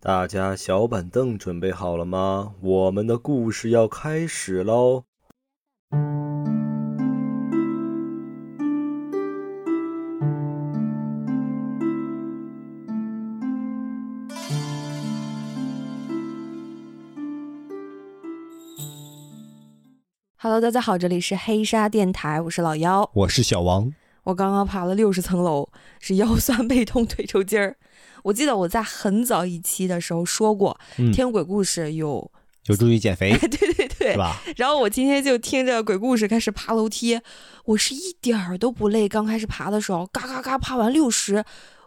[0.00, 2.54] 大家小板凳准备好了吗？
[2.60, 5.02] 我们的故事要开始喽
[20.36, 23.92] ！Hello，大家好，这里是黑沙电台，我是老妖，我是小王。
[24.22, 25.68] 我刚刚爬了六十层楼，
[25.98, 27.76] 是腰酸背痛腿抽筋儿。
[28.24, 30.78] 我记得我在很早一期的时候说过，
[31.12, 32.30] 听鬼故事有
[32.66, 34.42] 有助于减肥， 对对对，是吧？
[34.56, 37.20] 然后我今天就听着鬼故事开始爬楼梯，
[37.64, 39.08] 我是一点儿都不累。
[39.08, 41.42] 刚开始爬的时候，嘎嘎嘎爬完六十，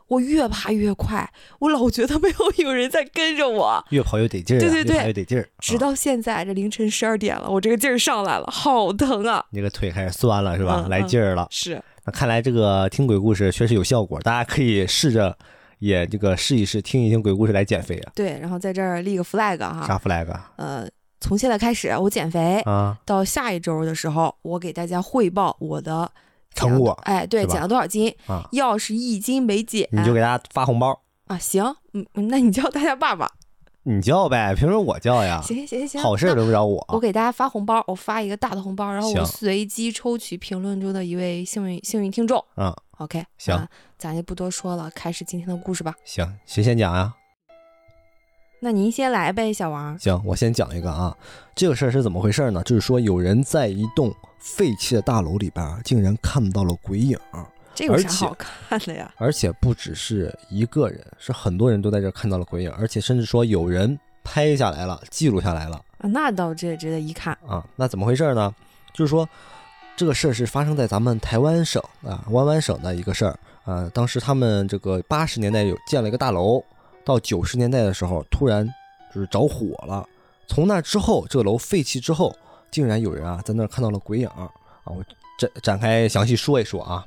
[0.07, 5.47] 我越爬越快，我老觉得没有有人在跟着我，越跑越得劲儿，对对对，越得劲儿。
[5.59, 9.45] 直到现在这凌晨十二点了，我这个劲儿上来了，好疼啊！
[9.51, 10.87] 那个腿开始酸了，是吧？
[10.89, 11.79] 来劲儿了，是。
[12.05, 15.37] 那看来这个听鬼故事确实有效果，大家可以试着。
[15.81, 18.11] 也这个试一试，听一听鬼故事来减肥啊！
[18.13, 19.83] 对，然后在这儿立个 flag 哈。
[19.87, 20.27] 啥 flag？
[20.55, 20.87] 呃，
[21.19, 26.11] 从现在开始我减肥啊，到下一周的时候，我给大家汇报我的
[26.53, 26.91] 成果。
[27.05, 28.47] 哎，对，减了多少斤啊？
[28.51, 31.37] 要是一斤没减，你就给大家发红包啊！
[31.39, 33.31] 行，嗯，那你叫大家爸爸。
[33.83, 35.41] 你叫呗，凭什么我叫呀？
[35.43, 36.85] 行行行行，好事轮不着我。
[36.89, 42.37] 我给大家发红包，我发一个大的红包，然后我随机抽取评论中的一位幸运幸运听众。
[42.57, 42.71] 嗯
[43.01, 45.95] ，OK，行，咱就不多说了，开始今天的故事吧。
[46.03, 47.13] 行，谁先讲呀？
[48.63, 49.97] 那您先来呗，小王。
[49.97, 51.17] 行，我先讲一个啊。
[51.55, 52.61] 这个事儿是怎么回事呢？
[52.63, 57.17] 就是说有人在一栋废弃的大楼里边，竟然看到了鬼影。
[57.73, 59.11] 这有啥好看的呀？
[59.17, 66.07] 而且不只是一个人，是很多人都在这看到了鬼影，而且甚至说有人拍下来了，记录下来了啊！
[66.09, 67.65] 那倒这值得一看啊！
[67.75, 68.53] 那怎么回事呢？
[68.93, 69.27] 就是说
[70.01, 73.87] 这个事儿是发生在咱们台湾省啊，湾湾省的一个事儿啊。
[73.93, 76.59] 当时他们这个八十年代有建了一个大楼，
[77.05, 78.67] 到九十年代的时候突然
[79.13, 80.03] 就是着火了。
[80.47, 82.35] 从那之后，这个楼废弃之后，
[82.71, 84.49] 竟然有人啊在那儿看到了鬼影啊！
[84.85, 85.05] 我
[85.37, 87.05] 展展开详细说一说啊。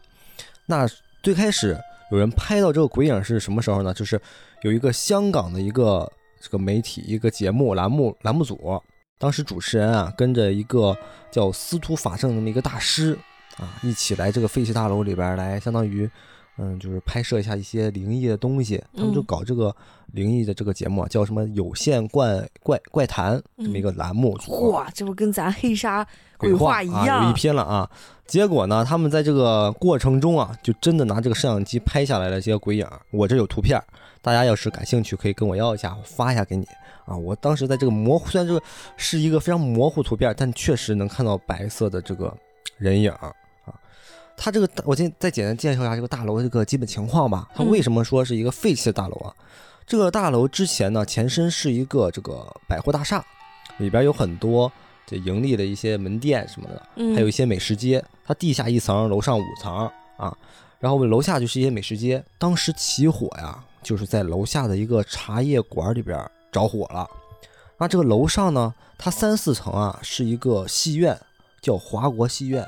[0.65, 0.87] 那
[1.21, 1.77] 最开始
[2.13, 3.93] 有人拍到这个鬼影是什么时候呢？
[3.93, 4.21] 就是
[4.63, 6.09] 有一个香港的一个
[6.41, 8.81] 这个媒体一个节目栏目栏目组，
[9.25, 10.95] 当时主持人啊跟着一个
[11.31, 13.19] 叫司徒法正的一个大师
[13.57, 16.07] 啊一起来这个废弃大楼里边来，相当于
[16.59, 18.85] 嗯就是拍摄一下一些灵异的东西。
[18.95, 19.75] 他们就搞这个
[20.13, 24.39] 灵异的这个节目，叫什么有线怪怪怪谈这么一个栏目。
[24.71, 26.07] 哇，这不跟咱黑沙
[26.37, 27.91] 鬼话一样有一拼了啊！
[28.27, 32.87] 结果呢，他们在这个过程中啊，就真的拿这个摄像机拍下来了这些鬼影。
[33.11, 33.83] 我这有图片，
[34.21, 36.67] 大家要是感兴趣，可以跟我要一下，我发一下给你
[37.05, 37.17] 啊。
[37.17, 38.63] 我当时在这个模糊，虽然这个
[38.97, 42.37] 是一个非常模糊图片，但确实能看到白色的这个
[42.79, 43.33] 人影啊。
[44.37, 47.49] 它这个，我先再简单介绍一下这个大楼这个基本情况吧。
[47.55, 49.33] 它为什么说是一个废弃的大楼啊？
[49.87, 53.25] 这个大楼之前呢，前身是一个这个百货大厦，
[53.79, 54.71] 里边有很多。
[55.07, 58.03] 这盈利的一些门店什么的，还有一些美食街。
[58.25, 59.87] 它地下一层，楼上五层
[60.17, 60.35] 啊，
[60.81, 62.25] 然后楼下就是一些美食街。
[62.39, 66.19] 当时起火呀，就是在楼下的一个茶叶馆里边
[66.55, 67.07] 着火了。
[67.77, 71.21] 那这个楼上呢，它三四层啊是一个戏院，
[71.61, 72.65] 叫华国戏院。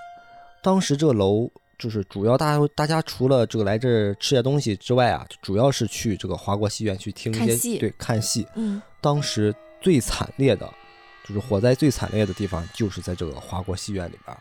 [0.62, 1.48] 当时这个楼
[1.78, 8.47] 就是主要大家大家除了这个来这儿吃点东西之外啊，主要是去这个华国戏院去听一些对看戏。
[8.56, 10.68] 嗯，当时最惨烈的。
[11.28, 14.36] 就是火灾最惨烈的地方，就是在这个华国戏院里边。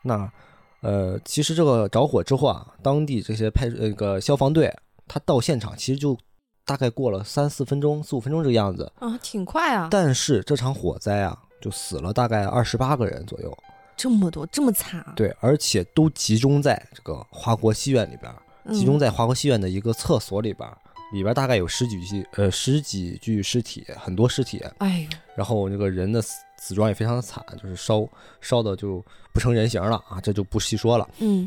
[0.00, 0.32] 那，
[0.80, 4.74] 呃，其实这个着火之后啊，当地这些派那个消防队，
[5.06, 6.16] 他到现场其实就
[6.64, 9.88] 大概过了三四分钟、四五分钟这个样子啊，挺快啊。
[9.90, 13.56] 但是这场火灾啊，就死了大概二十八个人左右，
[13.96, 15.04] 这么多，这么惨。
[15.14, 18.32] 对，而且都集中在这个华国戏院里边，
[18.74, 20.68] 集中在华国戏院的一个厕所里边。
[21.12, 24.58] 里边大概有十几具，呃，十几具尸体，很多尸体。
[24.78, 28.04] 哎呦，然后那个人的死死状也非常的惨，就是烧
[28.40, 31.08] 烧的就不成人形了啊，这就不细说了。
[31.18, 31.46] 嗯，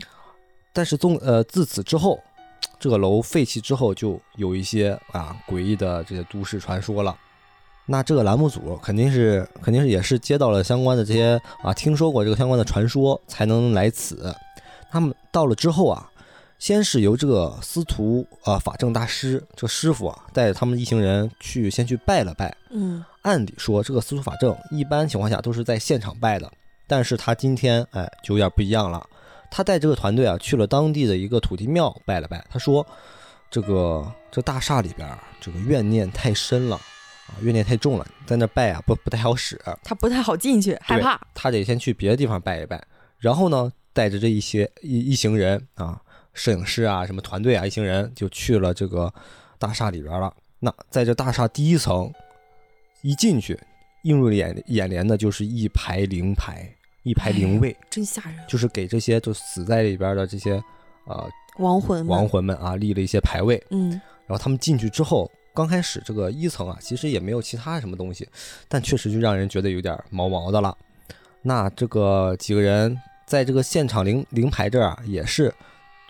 [0.72, 2.18] 但是从呃自此之后，
[2.80, 7.16] 这个楼废弃之后，就有一些啊诡异的这些都市传说了。
[7.86, 14.36] 那这个栏目组肯定是肯定是也是接到了相关的这些啊，听说过这个相关的传说才能来此。
[14.92, 16.12] 他们到了之后啊。
[16.60, 22.52] 先是由这个司徒啊法正大师这个师傅啊带着他们一行人去先去拜了拜。
[22.72, 26.52] 嗯，按理说这个司徒法正一般情况下都是在现场拜的，
[26.88, 29.08] 但是他今天哎就有点不一样了。
[29.50, 32.46] 他带这个团队啊去了当地的一个土地庙拜了拜。
[32.50, 32.86] 他说，
[33.50, 35.10] 这个这大厦里边
[35.40, 39.60] 这个怨念太深了啊，怨念太重了，在那拜啊不不太好使。
[39.84, 41.20] 他不太好进去，害怕。
[41.34, 42.84] 他得先去别的地方拜一拜，
[43.18, 46.02] 然后呢带着这一些一一行人啊。
[46.34, 49.12] 摄影师啊，什么团队啊，一行人就去了这个
[49.58, 50.32] 大厦里边了。
[50.60, 52.14] 那在这大厦第一层
[53.02, 53.60] 一进去，
[54.04, 56.72] 映入眼眼帘的就是一排灵牌，
[57.08, 60.62] 一排灵位，真吓人，就是给这些就死在里边的这些
[61.06, 62.08] 呃亡魂们。
[62.08, 63.64] 亡魂们啊立了一些牌位。
[63.70, 63.92] 嗯。
[64.26, 68.28] 然后他们进去之后，刚开始这个一层啊，其实也没有其他什么东西，
[68.68, 70.78] 但确实就让人觉得有点毛毛的了。
[71.42, 75.54] 那这个几个人在这个现场灵灵牌这儿啊，也是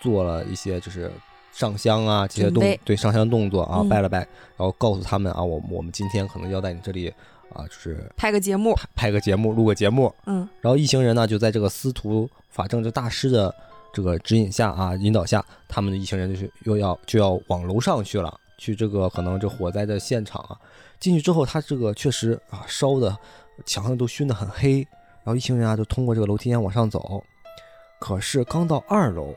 [0.01, 1.11] 做了一些就是
[1.53, 3.87] 上香啊这些动对上香动作啊，嗯。
[3.87, 4.17] 拜了拜，
[4.57, 7.13] 然后告诉他们啊，我我们今天可能要在你这里
[7.53, 10.13] 啊，就是拍个节目，拍拍个节目，录个节目。
[10.25, 13.53] 嗯然后一行人呢，就在这个司徒法正这大师的
[13.93, 20.57] 这个指引下啊，引导下，他们的一行人就是又要就要往楼上去了，去这个可能这火灾的现场啊。
[20.99, 23.15] 进去之后，他这个确实啊烧的
[23.65, 24.79] 墙上都熏得很黑，
[25.23, 27.23] 然后一行人啊就通过这个楼梯间往上走。
[27.99, 29.33] 可是刚到二楼，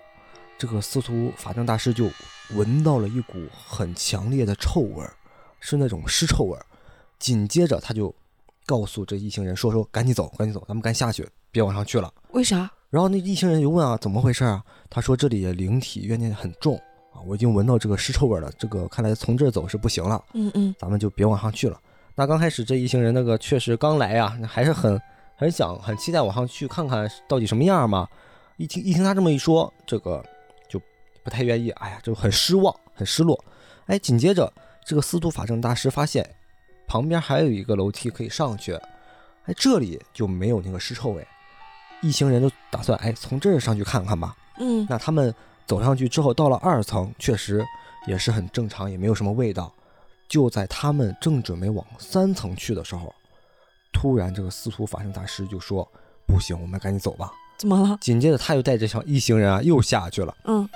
[0.59, 2.11] 这个司徒法正大师就
[2.55, 5.13] 闻到了一股很强烈的臭味儿，
[5.61, 6.67] 是那种尸臭味儿。
[7.21, 8.13] 紧接着他就
[8.67, 12.69] 告诉这一行人说：“说赶紧走，赶紧走，咱们赶紧下去，别往上去了。”为啥？
[12.89, 14.65] 然后那一行人就问啊，怎么回事啊？
[14.89, 16.77] 他说这里的灵体怨念很重
[17.13, 21.81] 啊，我已经闻到这个尸臭味了，这个看来从这儿走是不行了，嗯嗯咱们就别往上去了。
[22.17, 25.01] 那刚开始这一行人那个确实刚来呀，还是很
[25.37, 28.09] 很想很期待往上去看看到底什么样嘛。
[28.57, 30.25] 一听一听他这么一说，这个
[30.69, 30.81] 就
[31.23, 33.39] 不太愿意，哎呀，就很失望，很失落。
[33.87, 34.53] 哎，紧接着
[34.85, 36.29] 这个司徒法正大师发现
[36.91, 38.75] 旁边还有一个楼梯可以上去，
[39.45, 41.25] 哎，这里就没有那个尸臭味。
[42.03, 44.37] 一行人就打算哎从这儿上去看看吧。
[44.59, 45.33] 嗯，那他们
[45.69, 47.65] 走上去之后，到了二层，确实
[48.09, 49.73] 也是很正常，也没有什么味道。
[50.29, 53.15] 就在他们正准备往三层去的时候，
[53.93, 55.89] 突然这个司徒法圣大师就说
[56.27, 57.31] ：“不行，我们赶紧走吧。
[57.57, 57.97] 怎么了”？
[58.03, 60.37] 紧接着他又带着小一行人啊又下去了。
[60.47, 60.69] 嗯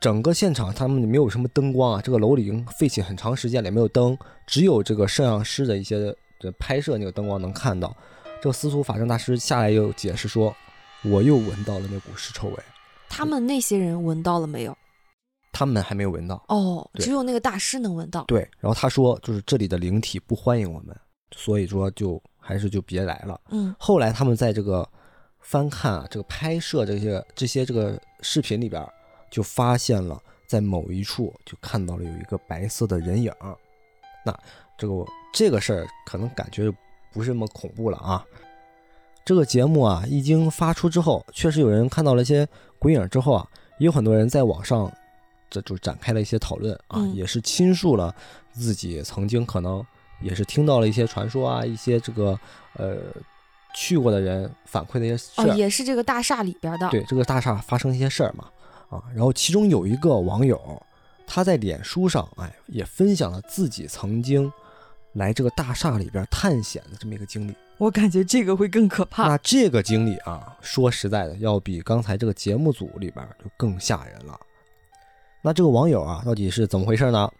[0.00, 4.16] 整个现场他们没有什么灯光啊，这个楼里已经废弃很长时间了，也没有灯，
[4.46, 7.94] 只有这个摄像师的一些这拍摄那个灯光能看到。
[8.40, 10.56] 这个司徒法正大师下来又解释说
[11.04, 12.56] ：“我又闻到了那股尸臭味。”
[13.10, 14.74] 他们那些人闻到了没有？
[15.52, 16.42] 他们还没有闻到。
[16.48, 18.24] 哦，只有那个大师能闻到。
[18.24, 20.96] 对，然后他说，就是这里的灵体不欢迎我们，
[21.36, 23.38] 所以说就还是就别来了。
[23.50, 24.88] 嗯后来他们在这个
[25.40, 28.82] 翻看啊，这个拍摄这些这些这个视频里边，
[29.30, 33.56] 就发现了在某一处就看到了有一个白色的人影儿。
[34.24, 34.38] 那
[34.76, 36.70] 这个这个事儿可能感觉
[37.12, 38.24] 不是那么恐怖了啊。
[39.24, 42.48] 这个节目啊一经发出之后，确实有人看到了一些
[42.78, 43.46] 鬼影之后啊，
[43.78, 44.90] 也有很多人在网上
[45.48, 48.14] 这就展开了一些讨论啊，嗯也是倾诉了
[48.52, 49.84] 自己曾经可能
[50.20, 52.38] 也是听到了一些传说啊，一些这个
[52.74, 52.98] 呃
[53.74, 56.88] 去过的人反馈的一些事哦，儿，也是这个大厦里边的。
[56.90, 58.50] 对这个大厦发生一些事儿嘛
[58.90, 60.60] 啊，然后其中有一个网友
[61.26, 64.52] 他在脸书上哎也分享了自己曾经
[65.14, 67.54] 来这个大厦里边探险的这么一个经历。
[67.78, 69.28] 我感觉这个会更可怕。
[69.28, 74.38] 那这个经历啊，说实在的，要比刚才这个节目组里边就更吓人了。
[75.40, 77.32] 那这个网友啊，到底是怎么回事呢？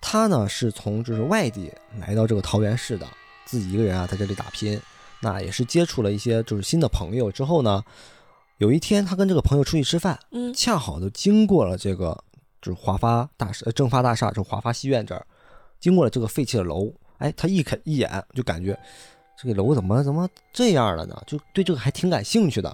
[0.00, 3.06] 他呢是从就是外地来到这个桃园市的，
[3.46, 4.78] 自己一个人啊在这里打拼。
[5.20, 7.82] 那也是接触了一些就是新的朋友之后呢，
[8.62, 12.16] 有一天他跟这个朋友出去吃饭，嗯恰好就经过了这个
[12.60, 15.26] 就是华发大厦、呃正发大厦，就是华发戏院这儿，
[15.80, 16.88] 经过了这个废弃的楼，
[17.18, 18.78] 哎，他一看一眼就感觉
[19.36, 21.20] 这个楼怎么怎么这样了呢？
[21.26, 22.72] 就对这个还挺感兴趣的。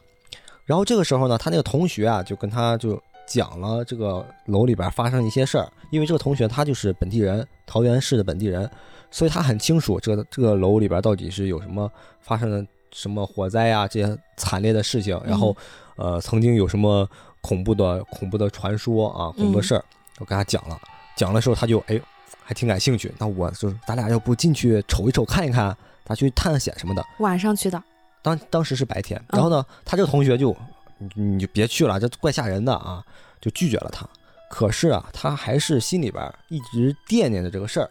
[0.67, 8.71] 然后这个时候呢，他那个同学啊就跟他就讲了这个楼里边发生一些事儿，因为这个同学他就是本地人，桃园市的本地人，
[9.11, 11.91] 所以他很清楚这个这个楼里边到底是有什么
[12.21, 15.57] 发生了什么火灾啊这些惨烈的事情，然后
[15.97, 17.09] 呃曾经有什么
[17.41, 19.85] 恐怖的恐怖的传说啊恐怖的事儿，
[20.19, 20.79] 我跟他讲了，
[21.17, 22.01] 讲的时候他就哎
[22.43, 27.05] 还挺感兴趣，那我就咱俩要不进去瞅一瞅看一看，咱去探险什么的。
[27.19, 27.83] 晚上去的。
[28.23, 30.55] 当当时是白天，然后呢，他这个同学就
[30.99, 33.03] 你你就别去了，这怪吓人的啊，
[33.41, 34.07] 就拒绝了他。
[34.51, 37.91] 可是啊，他还是心里边一直惦念着这个事儿。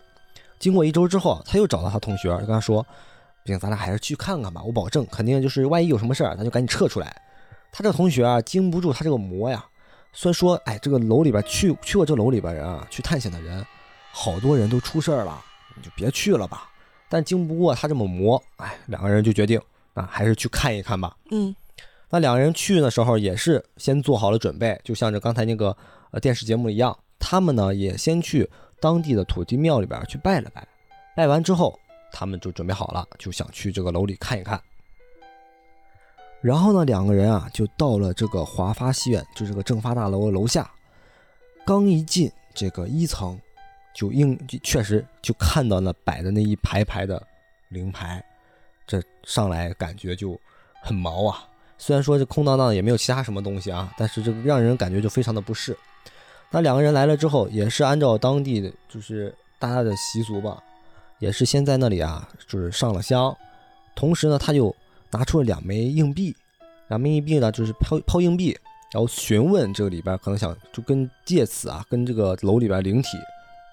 [0.60, 2.86] 经过一周之后啊，他又找到他同学，就跟他说
[3.48, 7.22] ：“不行，咱俩还是去看看吧，我保证肯定就是万一有什么事儿，咱就赶紧撤出来。”
[7.72, 9.66] 他这个同学啊，经不住他这个磨呀。
[10.12, 13.66] 虽然说，哎，这个楼里边去去过这楼里边人啊，去探险的人，
[14.12, 15.42] 好多人都出事儿了，
[15.76, 16.70] 你就别去了吧。
[17.10, 19.60] 但经不过他这么磨，哎，两个人就决定。
[19.94, 21.18] 啊，还是去看一看吧。
[21.32, 21.56] 嗯
[22.10, 25.76] 那两个人去的时候也是先做好了准备，就像这刚才那个
[26.12, 28.48] 呃电视节目一样，他们呢也先去
[28.80, 30.68] 当地的土地庙里边去拜了拜，
[31.16, 31.78] 拜完之后
[32.12, 34.62] 他们就准备好了，就想去这个楼里看一看。
[36.42, 40.70] 然后呢，两个人啊就到了这个华发戏院，就这个正发大楼的楼下。
[41.66, 43.38] 刚一进这个一层，
[43.94, 47.22] 就应就确实就看到了摆的那一排排的
[47.70, 48.24] 灵牌，
[48.86, 50.40] 这上来感觉就
[50.82, 51.46] 很毛啊。
[51.78, 55.78] 虽然说这空荡荡也没有其他什么东西啊，但是这个让人感觉就非常的不适。
[56.50, 60.64] 那两个人来了之后，也是按照当地的就是大家的习俗吧，
[61.20, 63.36] 也是先在那里啊，就是上了香，
[63.96, 64.76] 同时呢，他就
[65.12, 66.36] 拿出了两枚硬币，
[66.90, 68.58] 两枚硬币呢就是抛抛硬币，
[68.92, 73.18] 然后询问这个里边可能想就跟借此啊跟这个楼里边灵体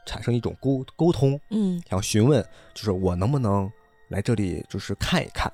[0.06, 3.70] 产生一种沟沟通，嗯想询问就是我能不能
[4.08, 5.52] 来这里就是看一看。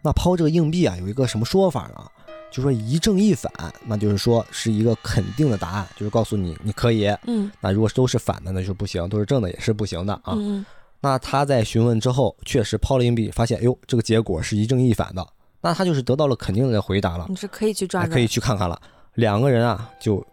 [0.00, 2.06] 那抛这个硬币啊，有一个什么说法呢？
[2.50, 3.52] 就说一正一反，
[3.84, 7.06] 那就是说是一个肯定的答案，就是告诉你你可以。
[7.26, 10.32] 嗯那如果都是反的，那就是不行；都是正的也是不行的啊。
[10.36, 10.64] 嗯
[11.00, 15.26] 那他在询问之后，确实抛了硬币，发现，哎呦，这个结果是一正一反的，
[15.60, 18.80] 那他就是得到了肯定的回答了你，是可以去抓可以去看看了。
[19.14, 20.24] 两个人啊，就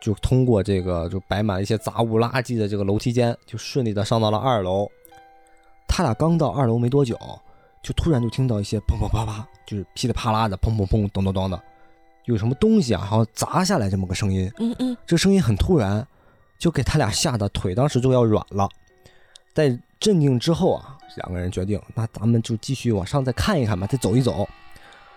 [0.00, 4.88] 就通过这个就摆满了一些杂物垃圾的这个楼梯间，就顺利的上到了二楼。
[5.86, 7.16] 他俩刚到二楼没多久，
[7.82, 11.62] 就突然就听到一些砰砰啪啪，就是噼里啪啦的砰砰砰咚咚咚的，
[12.24, 14.50] 有什么东西啊，好像砸下来这么个声音。
[14.58, 16.04] 嗯嗯这声音很突然，
[16.58, 18.68] 就给他俩吓得腿当时就要软了。
[19.54, 24.48] 在镇定之后啊，两个人决定，那咱们就继续往上再看一看吧，再走一走。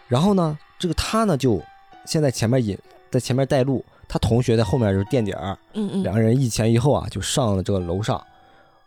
[0.07, 1.59] 然后呢，这个他呢就
[2.05, 2.77] 先在前面引，
[3.09, 8.23] 在前面带路，他同学在后面就是垫底儿，嗯嗯，两个人一前一后啊，就上了这个楼上。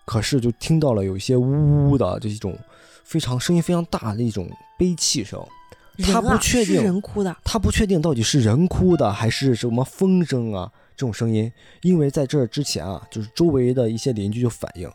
[0.05, 2.57] 可是就听到了有一些呜呜的这种
[3.05, 5.45] 非常声音非常大的一种悲泣声，
[6.02, 11.52] 他不确定人哭的，他不确定到底是人哭的还是什么风声啊这种声音，
[11.83, 14.90] 因为在这之前啊，就是周围的一些邻居就反映，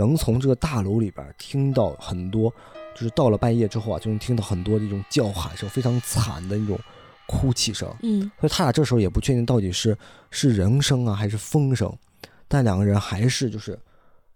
[0.00, 2.50] 能从这个大楼里边听到很多，
[2.94, 6.78] 就是到了半夜之后啊，就能听到很多这种叫喊声，非常惨的一种
[7.26, 7.86] 哭泣声。
[8.02, 9.96] 嗯所以他俩这时候也不确定到底是
[10.30, 11.94] 是人声啊还是风声，
[12.48, 13.78] 但两个人还是就是，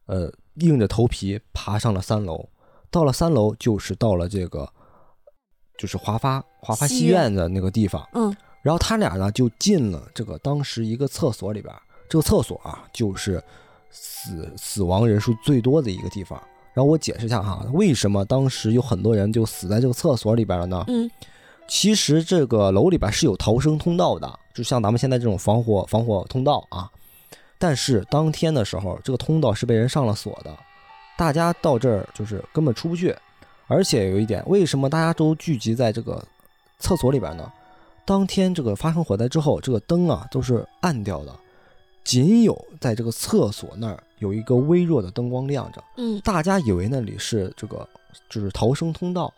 [0.05, 2.47] 呃，硬着头皮爬上了三楼。
[2.91, 4.71] 到了三楼，就是到了这个，
[5.79, 8.07] 就是华发华发戏院的那个地方。
[8.13, 11.75] 嗯然后他俩呢就进了这个当时一个厕所里边，
[12.09, 13.43] 这个厕所啊就是
[13.95, 16.39] 死死亡人数最多的一个地方。
[16.75, 20.85] 然后我解释一下哈，为什么当时有很多人就死在这个厕所里边了呢？
[20.89, 21.11] 嗯
[21.67, 26.91] 其实这个楼里边是有逃生通道的，就像咱们现在这种防火防火通道啊。
[27.59, 30.55] 但是当天的时候，这个通道是被人上了锁的，
[31.17, 33.17] 大家到这儿就是根本出不去。
[33.67, 36.23] 而且有一点，为什么大家都聚集在这个
[36.81, 37.51] 厕所里边呢？
[38.05, 41.35] 当天这个发生火灾之后，这个灯啊都是暗掉的，
[42.05, 45.83] 仅有在这个厕所那儿有一个微弱的灯光亮着。
[45.97, 47.89] 嗯大家以为那里是这个
[48.29, 49.33] 就是逃生通道，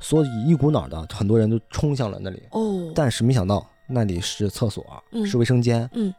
[0.00, 2.42] 所以一股脑的很多人都冲向了那里。
[2.50, 6.12] 哦，但是没想到那里是厕所，嗯是卫生间，嗯，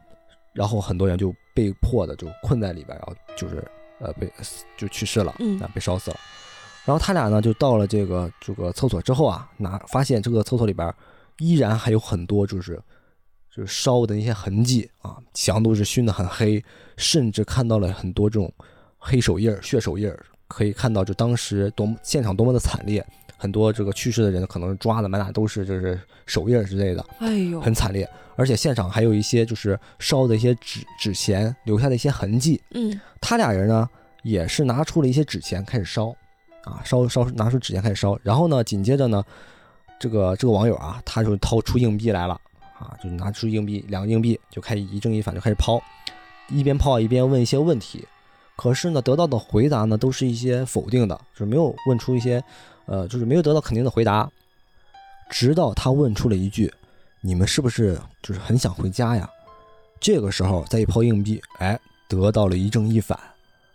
[0.53, 3.63] 然后很多人就被迫的就困在里边，然后就是
[3.99, 4.31] 呃被
[4.77, 6.17] 就去世了，嗯啊被烧死了。
[6.85, 10.91] 然后他俩呢就到了这个这个厕所之后啊，拿发现这个厕所里边
[11.37, 12.81] 依然还有很多就是
[13.59, 16.63] 就是烧的那些痕迹啊，墙都是熏得很黑，
[16.95, 18.49] 甚至看到了很多这种
[18.97, 28.09] 黑手印儿、血手印儿，可以看到就当时多么现场多么的惨烈，很多这个去世的人可能抓的满哪都是就是手印儿之类的，哎呦，很惨烈。
[28.37, 32.61] 而且现场还有一些就是烧的一些纸纸钱留下的一些痕迹。
[32.71, 33.89] 嗯他俩人呢
[34.23, 36.15] 也是拿出了一些纸钱开始烧，
[36.63, 39.21] 啊烧烧拿出纸钱开始烧，然后呢紧接着呢，
[39.99, 42.39] 这个这个网友啊他就掏出硬币来了
[42.79, 45.79] 啊，就拿出硬币两个硬币就开始一正一反就开始抛，
[46.47, 48.07] 一边抛啊一边问一些问题，
[48.55, 52.43] 可是呢得到的回答呢都是一些否定的，就是没有问出一些
[52.85, 54.29] 呃就是没有得到肯定的回答，
[55.29, 56.73] 直到他问出了一句
[57.21, 59.29] ：“你们是不是就是很想回家呀？”
[59.99, 61.79] 这个时候再一抛硬币，哎。
[62.09, 63.15] 得到了一正一反，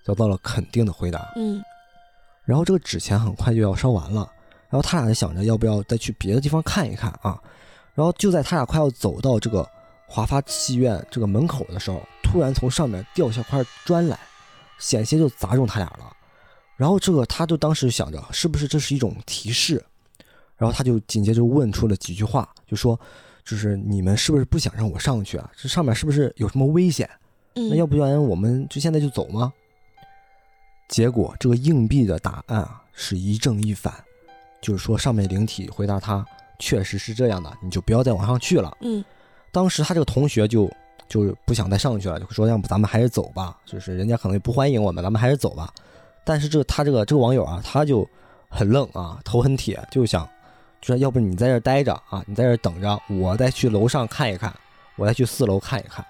[0.04, 1.24] 得到了肯定的回答。
[1.36, 1.62] 嗯
[2.44, 4.28] 然后这个纸钱很快就要烧完了，
[4.68, 7.40] 然后他俩就想着要不要再去别的地方看一看啊。
[7.94, 9.68] 然后就在他俩快要走到这个
[10.06, 14.18] 华发戏院这个门口的时候，突然从上面掉下块砖来，
[14.78, 16.14] 险些就砸中他俩了。
[16.76, 19.84] 然后这个他就当时想着是不是这是一种提示，
[20.56, 22.98] 然后他就紧接着问出了几句话，就说
[23.44, 25.48] 就是你们是不是不想让我上去啊？
[25.56, 27.08] 这上面是不是有什么危险？
[27.54, 29.52] 嗯，那要不然我们就现在就走吗？
[30.88, 33.94] 结果这个硬币的答案啊是一正一反，
[34.60, 36.26] 就是说上面灵体回答他
[36.58, 38.76] 确实是这样的，你就不要再往上去了。
[38.80, 39.04] 嗯
[39.52, 40.68] 当时他这个同学就
[41.08, 45.72] 就是不想再上去了，就说要不咱们还是走吧，就是人家可能也不欢迎我们，咱们还是走吧。
[46.24, 48.08] 但是这个他这个这个网友啊，他就
[48.48, 50.28] 很愣啊，头很铁，就想
[50.80, 54.52] 就说要不你在这儿待着啊，你在这儿等着，我再去楼上看一看，
[54.96, 56.04] 我再去四楼看一看。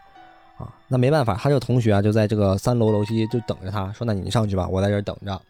[0.56, 5.42] 啊，那那没办法，他这个同学啊就在这个三楼楼梯就等着他，说那你上去吧，我在这儿等着。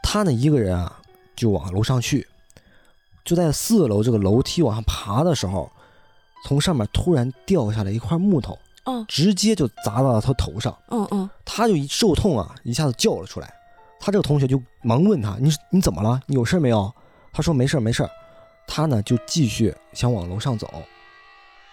[0.00, 0.96] 他呢一个人啊
[1.34, 2.24] 就往楼上去，
[3.30, 5.70] 就在四楼这个楼梯往上爬的时候，
[6.44, 10.76] 从上面突然掉下来一块木头，嗯直接就砸到了他头上。
[10.88, 11.30] 嗯嗯。
[11.44, 13.54] 他就一受痛啊，一下子叫了出来。
[14.00, 16.20] 他这个同学就忙问他：“你你怎么了？
[16.26, 16.92] 你有事没有？”
[17.32, 18.04] 他说：“没事没事。”
[18.66, 20.68] 他呢就继续想往楼上走。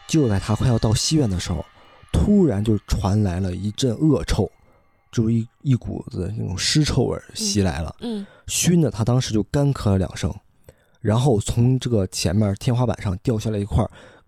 [0.07, 1.65] 就在他快要到西院的时候，
[2.13, 4.47] 突然就传来了一阵恶臭，
[5.11, 10.31] 就是一一股子那种尸臭味袭来了，嗯熏得他当时就干咳了两声，
[11.07, 13.81] 然后从这个前面天花板上掉下来一块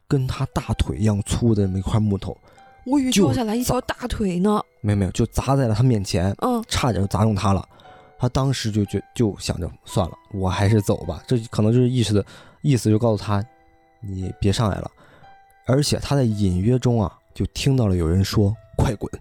[0.08, 2.38] 跟他大腿一样粗的那么一块木头，
[2.86, 4.62] 我以为掉下来一条大腿呢。
[4.80, 6.34] 没有没有，就砸在了他面前。
[6.40, 7.68] 嗯差点就砸中他了。
[8.18, 11.22] 他当时就觉就想着算了，我还是走吧。
[11.28, 12.26] 这可能就是意识的
[12.62, 13.44] 意思，就告诉他
[14.00, 14.90] 你别上来了。
[15.66, 19.12] 而且他在隐约中啊，就听到了有人说“快滚”，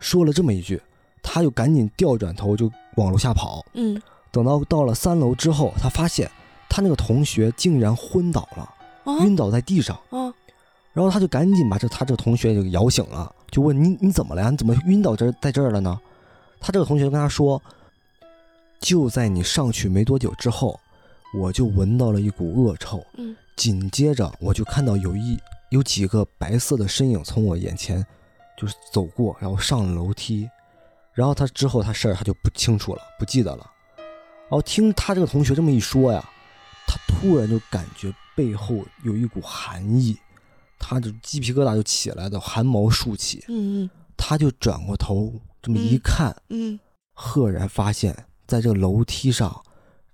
[0.00, 0.82] 说了这么一句，
[1.22, 3.64] 他就赶紧调转头就往楼下跑。
[3.74, 4.02] 嗯
[4.32, 6.28] 等到到了三楼之后，他发现
[6.74, 9.94] 他那个同学竟然昏倒了，啊晕倒在地上。
[10.10, 10.34] 啊
[10.92, 14.50] 然后他就赶紧把这他这个同学就给摇醒了，就问你你怎么了呀？
[14.50, 16.00] 你怎么晕倒这在这儿了呢？
[16.60, 17.62] 他这个同学跟他说，
[18.80, 20.78] 就在你上去没多久之后，
[21.32, 25.38] 我就闻到了一股恶臭，嗯紧接着我就看到有一
[25.70, 28.04] 有几个白色的身影从我眼前
[28.56, 30.48] 就是走过，然后上了楼梯，
[31.12, 33.68] 然后他之后他事儿他就不清楚了，不记得了。
[33.96, 36.24] 然后听他这个同学这么一说呀，
[36.86, 40.16] 他突然就感觉背后有一股寒意，
[40.78, 46.78] 他就鸡皮疙瘩就起来的，汗毛竖起，嗯他就转过头这么一看，嗯。
[47.16, 48.12] 赫然发现
[48.46, 49.62] 在这个楼梯上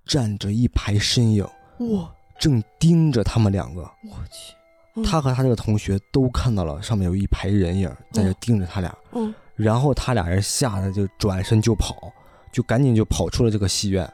[0.04, 1.42] 站着一排身影，
[1.78, 3.82] 哇，正盯着他们两个。
[3.82, 4.54] 我去，
[4.96, 5.02] 嗯。
[5.02, 9.34] 他和他这个同学都看到了上面有一排人影在这盯着他俩，嗯。
[9.56, 12.12] 然后他俩人吓得就转身就跑，
[12.52, 14.10] 就赶紧就跑出了这个戏院，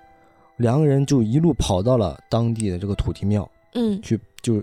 [0.56, 4.62] 两个人就一路跑到了当地的这个土地庙嗯去，就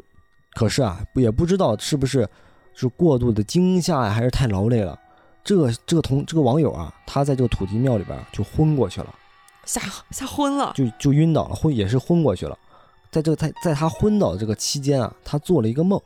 [0.54, 2.28] 可是啊，也不知道是不是
[2.74, 5.00] 是过度的惊吓呀，还是太劳累了。
[5.44, 9.14] 这个这个同这个网友啊，他在这个土地庙里边就昏过去了，
[9.66, 10.74] 吓吓昏了。
[10.76, 12.58] 就就晕倒了，昏也是昏过去了。
[13.12, 16.02] 在这个在在他昏倒的这个期间啊，他做了一个梦，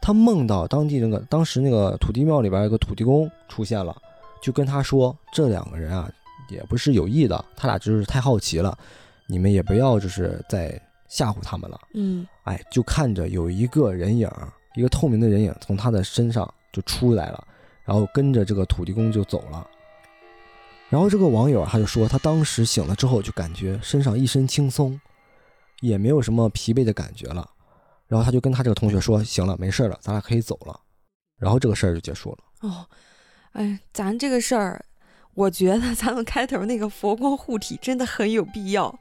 [0.00, 3.94] 他梦到当地那个当时那个土地庙里边有个土地公出现了，
[4.40, 6.10] 就跟他说这两个人啊
[6.50, 8.76] 也不是有意的，他俩就是太好奇了，
[9.26, 11.80] 你们也不要就是在吓唬他们了。
[11.94, 14.30] 嗯哎，就看着有一个人影，
[14.74, 17.46] 一个透明的人影从他的身上就出来了，
[17.84, 19.66] 然后跟着这个土地公就走了。
[20.88, 25.00] 然后这个网友啊他就说，他当时醒了之后就感觉身上一身轻松，
[25.80, 27.48] 也没有什么疲惫的感觉了。
[28.08, 30.80] 然后他就跟他这个同学说：“行了，没事了，咱俩可以走了。”
[31.38, 32.68] 然后这个事儿就结束了。
[32.68, 32.84] 哦，
[33.52, 34.84] 哎，咱这个事儿，
[35.34, 38.98] 我觉得咱们开头那个佛光护体真的很有必要。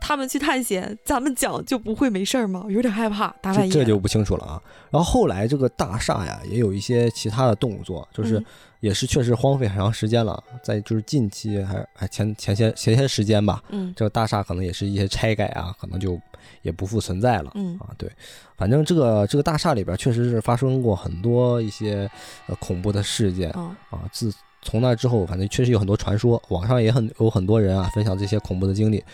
[0.00, 2.66] 他们去探险，咱们讲就不会没事儿吗？
[2.68, 3.72] 有点害怕，大半夜。
[3.72, 4.62] 这这就不清楚了啊。
[4.90, 8.44] 然后后来这个大厦呀，也有一些其他的动作，就是嗯
[8.80, 10.42] 也是确实荒废很长时间了。
[10.62, 16.20] 在就是近期还是还前前些前些时间吧，嗯这个大厦可能也是一些拆改啊，可能就
[16.60, 17.50] 也不复存在了。
[17.54, 18.10] 嗯啊，对，
[18.58, 22.10] 反正这个这个大厦里边确实是发生过很多一些
[22.46, 24.00] 呃恐怖的事件嗯啊。
[24.12, 24.30] 自
[24.64, 29.04] 从那之后，反正确实有很多传说，网上也很有很多人啊分享这些恐怖的经历，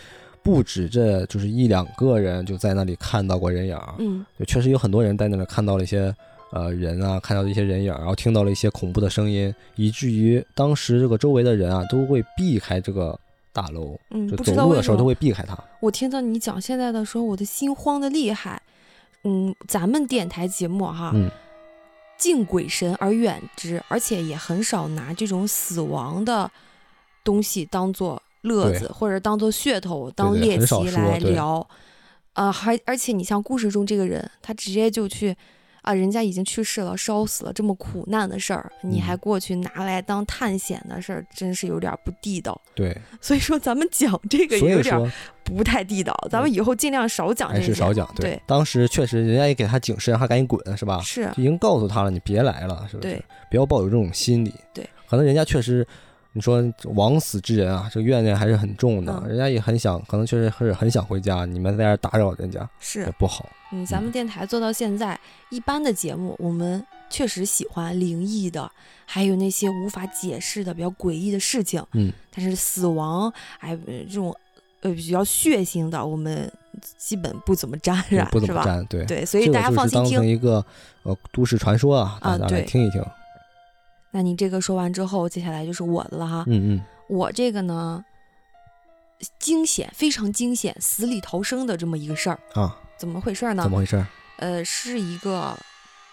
[0.41, 6.15] 不止这就是一两个人就在那里看到过人影儿，嗯就确实有很多人在那里看到了一些
[6.51, 13.17] 呃人啊，看到了一些人影儿，然后听到了一些恐怖的声音，以至于当时这个周围的人啊都会避开这个
[13.53, 15.57] 大楼，嗯，就走路的时候都会避开它。
[15.79, 18.61] 我听到你讲现在的时候，我的心慌的厉害。
[19.23, 21.29] 嗯，咱们电台节目哈，嗯
[22.21, 26.49] 敬鬼神而远之，而且也很少拿这种死亡的
[27.23, 31.67] 东西当做乐子，或者当做噱头、当对猎奇来对聊。
[32.33, 35.35] 呃，还而且你像故事中这个人，他直接就去
[35.81, 42.59] 啊，人家已经去世了，烧死了，这么苦难的事儿，你还嗯过去拿来当探险的事儿，真是有点不地道。
[42.75, 45.11] 对， 所以说，咱们讲这个有点说
[45.43, 47.61] 不太地道，咱们以后尽量少讲这些。
[47.61, 48.07] 还是少讲。
[48.15, 51.01] 对，当时确实人家也给他警示，让他赶紧滚，是吧？
[51.01, 53.09] 是已经告诉他了，你别来了，是不是？
[53.09, 54.53] 对，不要抱有这种心理。
[54.73, 55.85] 对，可能人家确实，
[56.33, 56.63] 你说
[56.95, 63.49] 枉死之人啊，这个怨念还是很重的，嗯人家也很想，可能确实是很想回家，你们在这打扰人家也是，不好。
[63.73, 68.69] 嗯，咱们电台做到现在，一般的节目我们确实喜欢灵异的，
[69.05, 71.85] 还有那些无法解释的比较诡异的事情。
[71.93, 74.33] 嗯，但是死亡，哎，呃这种
[74.81, 76.49] 呃比较血腥的，我们
[76.97, 78.53] 基本不怎么沾染，不怎？
[78.53, 79.05] 么沾，对。
[79.05, 80.25] 对，所以大家放心听。
[80.25, 80.65] 一个
[81.03, 83.03] 呃都市传说啊，大家来啊对听一听。
[84.11, 86.43] 那你这个说完之后，接下来就是我的了哈。
[86.47, 88.03] 嗯嗯我这个呢，
[89.39, 92.39] 惊险，非常惊险，死里逃生的这么一个事儿。
[92.53, 93.71] 啊，怎么回事儿呢怎？
[93.71, 94.05] 么回事？
[94.37, 95.57] 呃，是一个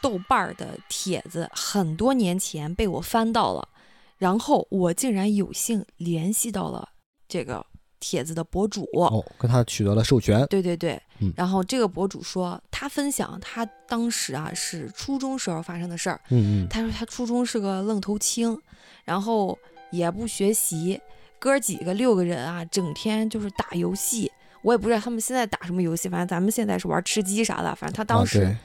[0.02, 3.68] 豆瓣儿的帖子，很多年前被我翻到了，
[4.16, 6.88] 然后我竟然有幸联系到了
[7.26, 7.64] 这个
[8.00, 8.88] 帖子的博主。
[8.92, 10.46] 哦，跟他取得了授权。
[10.50, 16.20] 对对对，嗯然后这个博主说，他分享他当时啊是初中时候发生的事儿。
[16.30, 18.56] 嗯嗯他说他初中是个愣头青，
[19.04, 19.58] 然后
[19.90, 21.00] 也不学习，
[21.38, 24.30] 哥几个六个人啊，整天就是打游戏。
[24.62, 27.74] 我也不知道他们现在打什么游戏，反正咱们现在是玩吃鸡啥的。
[27.74, 28.58] 反正他当时，啊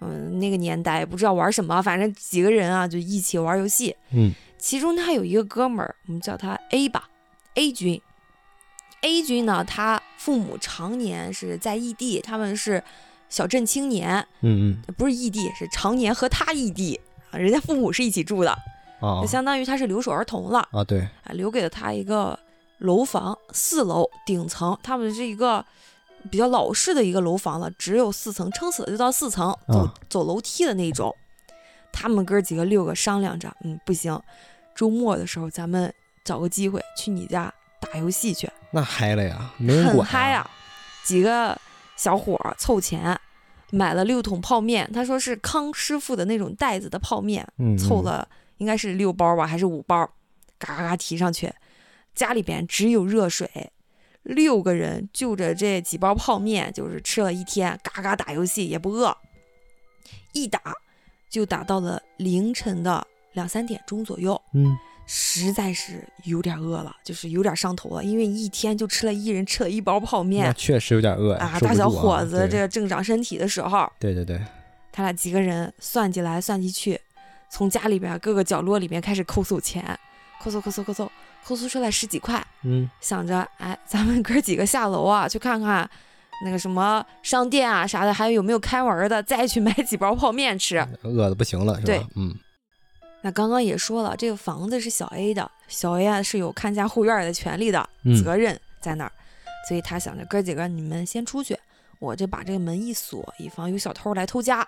[0.00, 3.94] 嗯，那个年代也不知道玩什么，反正几个人啊就一起玩游戏。
[4.12, 7.08] 嗯其中他有一个哥们儿，我们叫他 A 吧
[7.54, 8.00] ，A 君。
[9.02, 12.82] A 君呢，他父母常年是在异地，他们是
[13.28, 18.56] 小镇青年，嗯嗯不是异地，是常年和他异地啊，人家父母是一起住的，
[19.00, 22.38] 嗯啊就相当于他是留守儿童了啊对，啊，留给了他一个
[22.78, 25.64] 楼房，四楼顶层，他们是一个
[26.30, 31.14] 比较老式的一个楼房了，只有四层，撑死了就到四层，走、啊走楼梯的那种。
[31.92, 34.20] 他们哥几个六个商量着，嗯，不行，
[34.74, 35.92] 周末的时候咱们
[36.24, 40.48] 找个机会去你家打游戏去，那嗨了呀，没人很管嗨啊！
[41.04, 41.58] 几个
[41.96, 43.18] 小伙儿凑钱
[43.70, 47.46] 买了六桶泡面，他说是康师傅的那种袋子的泡面，
[47.78, 48.28] 凑了
[48.58, 50.08] 应该是六包吧，还是五包，
[50.58, 51.52] 嘎嘎嘎提上去。
[52.14, 53.72] 家里边只有热水，
[54.22, 59.16] 六个人就着这几包泡面，就是吃了一天，嘎嘎打游戏也不饿，
[60.32, 60.60] 一打
[61.28, 64.76] 就打到了凌晨的两三点钟左右，嗯
[65.12, 74.40] 实在是有点饿了，就是有点上头了，因为一天就吃了一人吃了一包泡面确实有点饿呀啊，大小伙子这个正长身体的时候，对对对，
[74.92, 77.00] 他俩几个人算计来算计去，
[77.50, 79.84] 从家里边各个角落里面开始抠搜钱，
[80.40, 81.10] 抠搜抠搜抠搜，
[81.44, 85.90] 抠搜出来十几块，嗯想着哎，咱们哥几个下楼啊，去看看
[86.44, 90.78] 那个什么商店啊啥的，还有有没有开门的，再去买几包泡面吃。
[91.02, 92.06] 饿的不行了是对吧？
[92.14, 92.32] 嗯
[93.22, 99.12] 那刚刚也说了，这个房子是小 A 的，小 A 啊是有看家护院的权利的，嗯责任在那儿，
[99.68, 101.58] 所以他想着哥几个你们先出去，
[101.98, 104.66] 我这把这个门一锁，以防有小偷来偷家。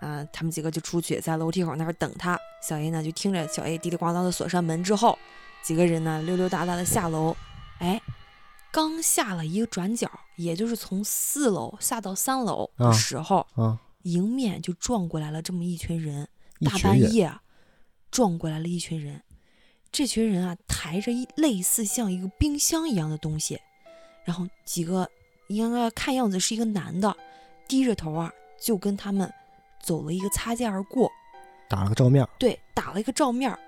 [0.00, 2.38] 啊、他们几个就出去，在楼梯口那儿等他。
[2.62, 5.18] 小 A 呢就听着小 A 滴里呱啦的锁上门之后，
[5.62, 7.36] 几个人呢溜溜达达的下楼。
[7.80, 8.00] 哎，
[8.72, 16.26] 刚下了一个转角，也就是从四楼下到三楼的啊时候，啊，迎面就撞过来了这么一群人。
[16.64, 17.42] 大半夜啊，
[18.10, 19.22] 撞过来了一群人。
[19.92, 23.58] 这群人啊，抬着一类似像一个冰箱一样的东西，
[24.24, 25.10] 然后几个
[25.48, 27.16] 应该看样子是一个男的，
[27.66, 29.32] 低着头啊，就跟他们
[29.82, 31.10] 走了一个擦肩而过，
[31.68, 33.58] 打了个照面儿，对，打了一个照面儿。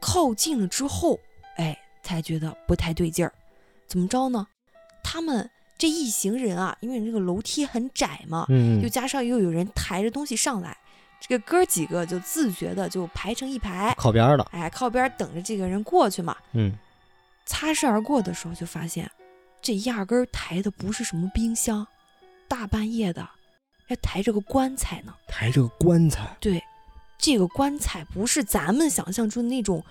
[0.00, 1.18] 靠近了之后，
[1.56, 3.32] 哎，才觉得不太对劲儿。
[3.86, 4.46] 怎么着呢？
[5.02, 10.76] 他们这一行人啊，因为这个楼梯很窄嘛，嗯又加上又有人抬着东西上来，
[11.20, 16.36] 这个哥几个就自觉的就排成一排，靠边儿了，哎，靠边等着这个人过去嘛。
[16.52, 16.76] 嗯
[17.46, 19.10] 擦身而过的时候，就发现
[19.60, 21.86] 这压根儿抬的不是什么冰箱，
[22.48, 23.28] 大半夜的
[23.88, 25.12] 还抬着个棺材呢。
[25.26, 26.62] 抬着个棺材，对，
[27.18, 29.84] 这个棺材不是咱们想象中的那种，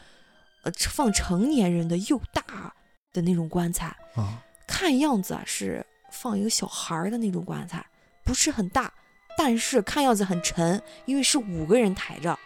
[0.63, 2.73] 呃，放成年人的又大
[3.11, 7.85] 的那种棺材，啊，看样子啊是放一个小孩儿的那种棺材，
[8.23, 8.91] 不是很大，
[9.39, 12.37] 但是看样子很沉，因为是五个人抬着。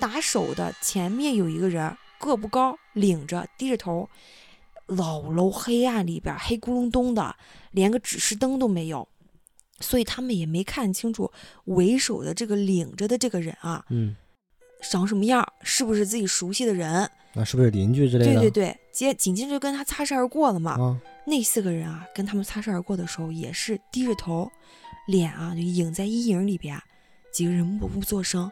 [0.00, 4.08] 打手的前面有一个人，个不高，领着，低着头。
[4.86, 7.36] 老楼黑暗里边黑咕隆咚的，
[7.72, 9.06] 连个指示灯都没有，
[9.80, 11.30] 所以他们也没看清楚
[11.66, 14.16] 为首的这个领着的这个人啊嗯，
[14.90, 17.08] 长什么样，是不是自己熟悉的人？
[17.34, 18.40] 那是不是邻居之类的？
[18.40, 20.72] 对对对，接紧接着就跟他擦身而过了嘛。
[20.72, 24.50] 啊，那四个人啊，跟他们擦身而过的时候，也是低着头，
[25.06, 26.80] 脸啊就影在阴影里边，
[27.32, 28.50] 几个人默不作声，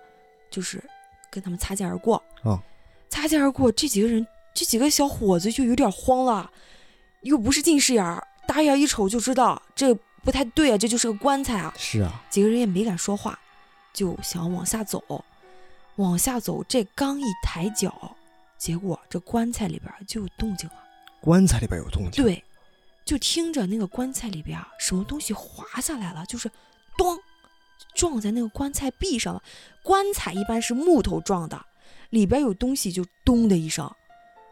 [0.50, 0.82] 就是
[1.30, 2.22] 跟他们擦肩而过。
[2.42, 2.60] 哦
[3.08, 6.50] 擦肩而过，这几个人，这几个小伙子就有点慌了，
[7.22, 11.74] 又不是近视眼儿，打眼一瞅就知道这不太对啊，这就是个棺材啊。
[11.76, 13.36] 是啊，几个人也没敢说话，
[13.92, 15.24] 就想往下走。
[15.96, 18.16] 往下走，这刚一抬脚，
[18.56, 20.76] 结果这棺材里边就有动静了。
[21.20, 22.42] 棺材里边有动静，对，
[23.04, 26.50] 就听着那个棺材里边啊，什么东西滑下来了，就是
[26.96, 27.18] 咚，
[27.94, 29.42] 撞在那个棺材壁上了。
[29.82, 31.66] 棺材一般是木头撞的，
[32.10, 33.90] 里边有东西就咚的一声，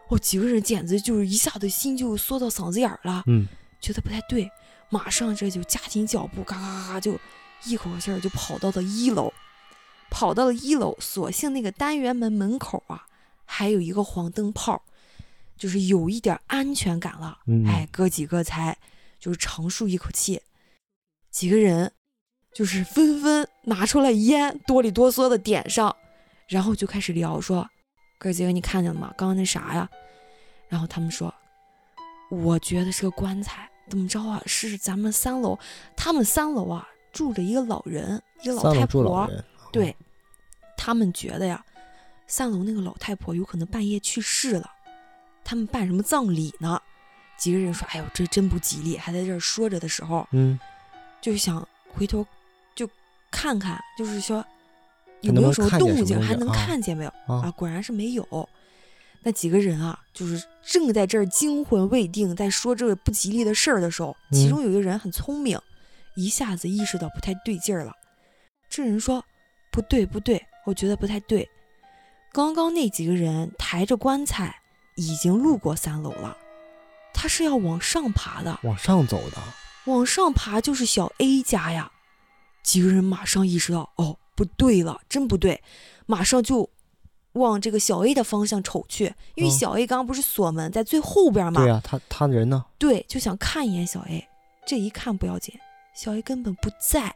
[0.08, 3.46] 哦，几个人简直就是一下子心就缩到嗓子眼儿了，嗯，
[3.80, 4.50] 觉得不太对，
[4.88, 7.18] 马上这就加紧脚步，嘎嘎嘎嘎就
[7.64, 9.32] 一口气儿就跑到了一楼，
[10.10, 13.06] 跑到了一楼，所幸那个单元门门口啊
[13.44, 14.82] 还有一个黄灯泡，
[15.58, 17.38] 就是有一点安全感了。
[17.46, 18.76] 嗯哎，哥几个才
[19.18, 20.40] 就是长舒一口气。
[21.30, 21.92] 几个人
[22.54, 25.94] 就是纷纷拿出来烟，哆里哆嗦的点上，
[26.48, 27.68] 然后就开始聊说
[28.18, 29.12] ：“哥几个，你看见了吗？
[29.16, 29.88] 刚刚那啥呀？”
[30.68, 31.32] 然后他们说
[32.30, 34.42] ：“我觉得是个棺材，怎么着啊？
[34.46, 35.58] 是咱们三楼，
[35.96, 39.30] 他们三楼啊住着一个老人，一个老太婆。
[39.70, 39.94] 对，
[40.76, 41.64] 他们觉得呀，
[42.26, 44.70] 三楼那个老太婆有可能半夜去世了，
[45.48, 46.78] 他们办什么葬礼呢？
[47.38, 50.60] 几个人说：“哎呦，这真不吉利！”还在这儿说着的时候，嗯，
[51.22, 52.26] 就想回头
[52.74, 52.86] 就
[53.30, 54.44] 看看，就是说
[55.22, 57.50] 有没有什么动静，还能看见没有啊啊？
[57.52, 58.48] 果然是没有。
[59.22, 65.58] 那几个人啊，就是正在这儿惊魂未定，在说这个不吉利的事儿的时候，其嗯中有一个人很聪明，
[66.14, 67.92] 一下子意识到不太对劲儿了。
[68.68, 69.24] 这人说
[69.72, 71.48] ：“不对，不对，我觉得不太对。
[72.32, 74.54] 刚刚那几个人抬着棺材
[74.98, 76.36] 已经路过三楼了，
[77.14, 79.36] 他是要往上爬的，往上走的，
[79.86, 81.92] 往上爬就是小 A 家呀。
[82.64, 85.62] 几个人马上意识到，哦，不对了，真不对，
[86.06, 86.68] 马上就
[87.34, 91.62] 往这个小 A 的方向瞅去，因为嗯小 A 刚刚不是锁门在最后边吗？
[91.62, 92.66] 对呀、他他人呢？
[92.76, 94.28] 对，就想看一眼小 A。
[94.66, 95.54] 这一看不要紧，
[95.94, 97.14] 小 A 根本不在，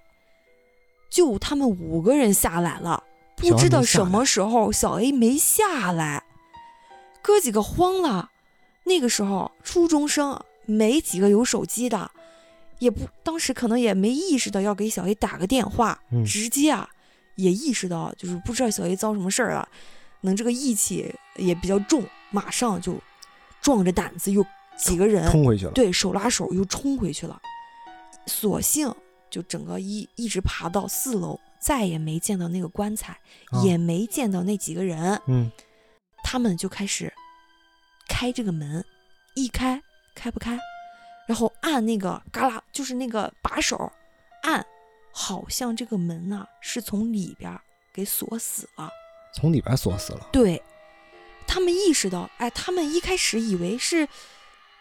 [1.10, 3.02] 就他们五个人下来了，
[3.36, 6.22] 不知道什么时候小 A 没下来，
[7.22, 8.30] 哥几个慌了。
[8.84, 12.10] 那个时候初中生没几个有手机的，
[12.80, 16.88] 也不当时可能也没意识到要给小 A 打个电话，嗯直接啊
[17.36, 19.68] 也意识到就是不知道小 A 遭什么事儿了，
[20.22, 23.00] 能这个义气也比较重，马上就
[23.60, 24.44] 壮着胆子又
[24.76, 25.72] 几个人冲回去了。
[25.72, 27.40] 对手拉手又冲回去了，
[28.26, 28.92] 索性
[29.30, 33.16] 就整个一一直爬到四楼，再也没见到那个棺材，
[33.50, 35.50] 啊也没见到那几个人，嗯，
[36.22, 37.12] 他们就开始
[38.08, 38.84] 开这个门，
[39.34, 39.82] 一开
[40.14, 40.58] 开不开，
[41.26, 43.90] 然后按那个嘎啦，就是那个把手
[44.42, 44.64] 按，
[45.12, 47.58] 好像这个门呐、是从里边
[47.92, 48.90] 给锁死了。
[49.34, 50.28] 从里边锁死了。
[50.32, 50.62] 对，
[51.46, 54.06] 他们意识到，哎，他们一开始以为是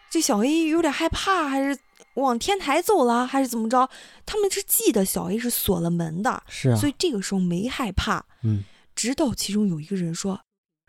[0.09, 1.79] 这小 A 有点害怕，还是
[2.15, 3.89] 往天台走了，还是怎么着？
[4.25, 8.25] 他们是记得小 A 是锁了门的，是啊，所以这个时候没害怕。
[8.43, 10.41] 嗯，直到其中有一个人说：“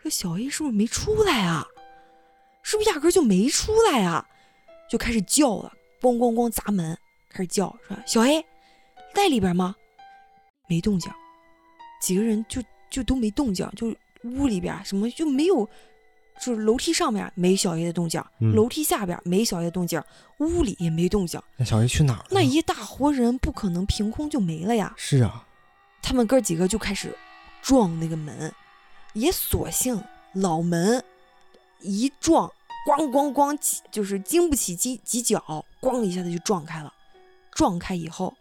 [0.03, 1.65] 说小 A 是不是没出来啊？
[2.61, 4.25] 是不是压根儿就没出来啊？”
[4.89, 6.95] 就开始叫了，咣咣咣砸门，
[7.29, 8.45] 开始叫说：“小 A
[9.15, 9.75] 在里边吗？”
[10.69, 11.11] 没动静，
[12.01, 15.67] 几个人就就都没动静，就屋里边什么就没有，
[16.39, 20.01] 就是楼梯上面没小 A 的动静，嗯楼梯下边没小 A 的动静，
[20.39, 21.41] 屋里也没动静。
[21.57, 22.27] 那小 A 去哪儿了？
[22.29, 24.93] 那一大活人不可能凭空就没了呀。
[24.97, 25.45] 是啊，
[26.01, 27.15] 他们哥几个就开始
[27.61, 28.53] 撞那个门，
[29.13, 31.03] 也索性老门
[31.79, 32.51] 一撞，
[32.87, 36.93] 咣咣咣，几就是经不起几几脚，咣一下子就撞开了。
[37.51, 38.33] 撞开以后，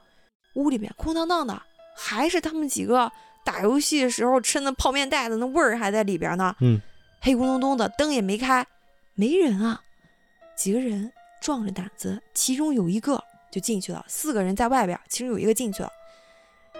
[0.54, 1.62] 屋里面空荡荡的，
[1.94, 3.12] 还是他们几个
[3.44, 6.54] 打游戏的时候吃那泡面袋子，那味儿还在里边呢。
[6.60, 6.80] 嗯，
[7.20, 8.66] 黑咕隆咚的，灯也没开，
[9.14, 9.82] 没人啊。
[10.56, 15.90] 几个人壮着胆子，其中有一个就进去了，四个人在外边，其中有一个进去了。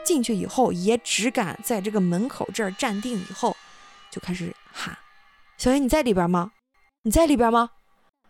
[0.05, 3.57] 进去以后也只敢在这个门口这儿站定，以后
[4.12, 4.96] 就开始喊
[5.59, 6.53] ：“小爷你在里边吗？
[7.03, 7.70] 你在里边吗？”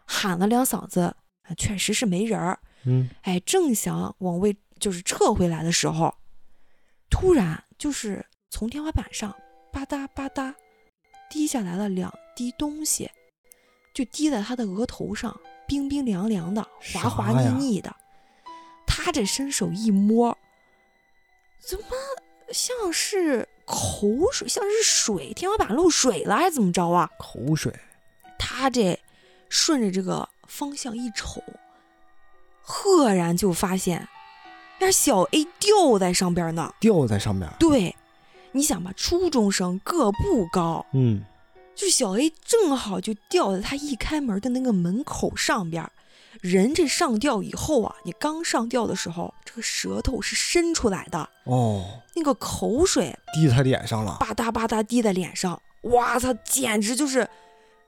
[0.07, 2.59] 喊了两嗓子，啊确实是没人儿。
[2.85, 6.15] 嗯，哎，正想往位就是撤回来的时候，
[7.11, 9.37] 突然就是从天花板上
[9.73, 10.55] 吧嗒吧嗒
[11.29, 13.11] 滴下来了两滴东西，
[13.93, 16.63] 就滴在他的额头上，冰冰凉凉的，
[16.95, 17.95] 滑滑腻腻的。
[18.87, 20.37] 他这伸手一摸，
[21.59, 21.87] 怎么
[22.53, 27.11] 像是口水，像是水，天花板漏水了还是怎么着啊？
[27.19, 27.73] 口水。
[28.39, 28.99] 他这
[29.49, 31.43] 顺着这个方向一瞅，
[32.61, 34.09] 赫然就发现，
[34.81, 36.75] 那小 A 吊在上边呢。
[36.81, 37.51] 吊在上边。
[37.59, 37.95] 对，
[38.51, 41.23] 你想吧，初中生个不高，嗯，
[41.75, 45.93] 就小 A 正好就吊在他一开门的那个门口上边儿。
[46.41, 54.17] 人这上吊以后啊，你刚上吊的时候，这个舌头是伸出来的，哦，那个口水滴他脸上了。
[54.19, 57.29] 吧嗒吧嗒滴在脸上，哇操，简直就是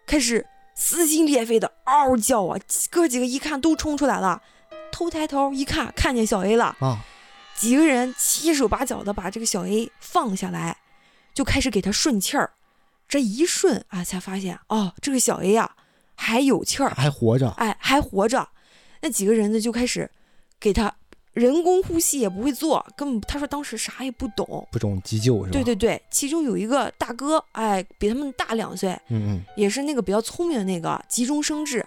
[0.07, 2.59] 开始撕心裂肺的嗷叫啊！
[2.91, 4.43] 哥几个一看都冲出来了，
[4.93, 6.99] 偷抬头一看，看见小 A 了，啊，
[7.57, 10.77] 几个人七手八脚的把这个小 A 放下来，
[11.33, 12.51] 就开始给他顺气儿。
[13.07, 15.77] 这一顺啊，才发现哦，这个小 A 啊
[16.25, 17.51] 还有气儿，还活着。
[17.59, 18.49] 哎，还活着。
[19.03, 20.11] 那几个人呢就开始
[20.59, 20.91] 给他
[21.35, 24.67] 人工呼吸也不会做，根本他说当时啥也不懂。
[24.73, 25.53] 不懂急救是吧？
[25.53, 31.87] 对对对，其中有一个大哥，哎，比他们大两岁，嗯嗯，也是那个比较聪明的那个，急中生智，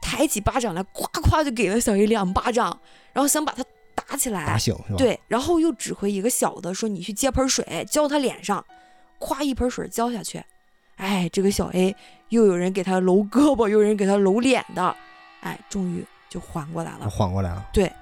[0.00, 2.76] 抬起巴掌来，咵咵就给了小姨两巴掌，
[3.12, 4.44] 然后想把他打起来。
[4.44, 8.64] 打醒是吧？，对，然后又指挥一个小的说：“你去接盆水浇他脸上，
[9.20, 10.42] 咵一盆水浇下去。”
[10.96, 11.94] 哎，这个小 A
[12.28, 14.94] 又有人给他揉胳膊，又有人给他揉脸的，
[15.40, 17.10] 哎，终于就缓过来了。
[17.10, 17.66] 缓过来了。
[17.72, 17.92] 对，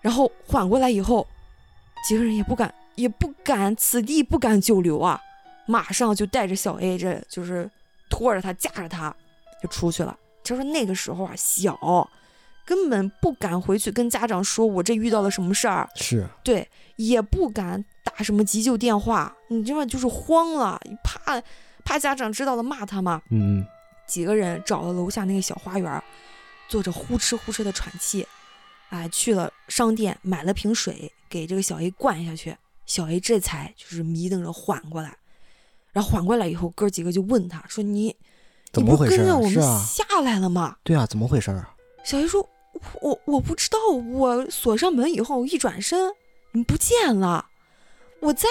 [0.00, 1.26] 然后缓过来以后，
[2.08, 5.20] 几个人也不敢，也不敢，此地不敢久留啊，
[5.66, 7.70] 马上就带着小 A，这就是
[8.08, 9.14] 拖着他，架着他
[9.62, 10.16] 就出去了。
[10.42, 12.10] 就说那个时候啊，小，
[12.64, 16.66] 根本不敢回去跟家长说，我这遇到了什么事儿，是，对，
[16.96, 21.40] 也不敢打什么急救电话，你知道就是慌了，怕
[21.84, 23.20] 怕家长知道了骂他嘛。
[23.30, 23.66] 嗯嗯，
[24.06, 26.02] 几个人找了楼下那个小花园，
[26.68, 28.26] 坐着呼哧呼哧的喘气，
[28.90, 35.16] 哎，去了商店买了瓶水给这个小 A 灌下去，小 A 这才就是迷瞪着缓过来。
[35.92, 38.14] 然后缓过来以后，哥几个就问他说：“你
[38.72, 39.16] 怎你不么回事啊？
[39.16, 42.48] 跟着我们下来了吗对啊，怎么回事啊？？”小 A 说
[43.02, 46.12] ：“我我不知道，我锁上门以后一转身，
[46.52, 47.46] 你不见了。
[48.20, 48.48] 我在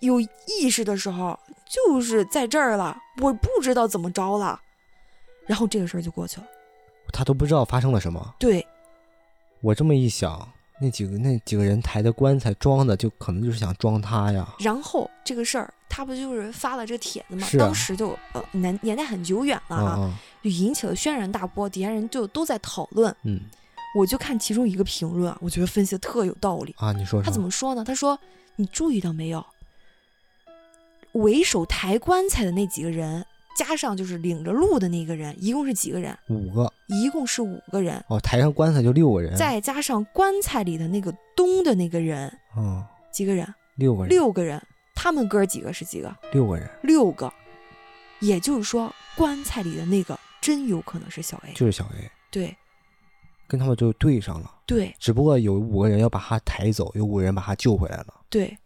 [0.00, 4.60] 有意识的时候就是在这儿了，我不知道怎么着了。”
[5.46, 6.46] 然后这个事儿就过去了。
[7.12, 8.34] 他都不知道发生了什么。
[8.38, 8.66] 对，
[9.60, 10.48] 我这么一想，
[10.80, 14.54] 那几个那几个人抬的棺材装的，就可能就是想装他呀。
[14.58, 17.46] 然后这个事儿，他不就是发了这帖子吗？
[17.46, 23.14] 啊当时就呃年年代很久远了啊，嗯嗯就引起了轩然大波，底下人就都在讨论。
[23.22, 23.40] 嗯
[23.94, 26.74] 我就看其中一个评论啊，我觉得分析的特有道理。
[26.76, 27.82] 啊，你说他怎么说呢？
[27.82, 28.18] 他说
[28.56, 29.42] ：“你注意到没有？
[31.16, 33.24] 为首抬棺材的那几个人，
[33.56, 36.16] 加上就是领着路的那个人，一共是几个人？
[36.28, 43.46] 五个一共是五个人，哦，抬上棺材就六个人，再加上棺材里的那个东的那个人，嗯几个人？
[43.76, 44.62] 六个人，六个人。
[44.98, 46.16] 他们哥几个是几个？
[46.32, 47.30] 六个人六个，
[48.20, 51.52] 也就是说，棺材里的那个真有可能是小 A。
[51.52, 52.56] 就是小 A，对
[53.46, 54.50] 跟他们就对上了。
[54.66, 58.56] 对只不过有五个人要把他抬走，有五个人把他救回来了，对，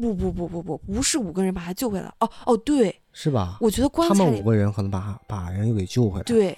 [0.00, 2.12] 不不不不不，不是五个人把他救回来。
[2.20, 3.58] 哦哦，对，是吧？
[3.60, 6.56] 我觉得棺他们五个人可能把把人又给救回来。，对，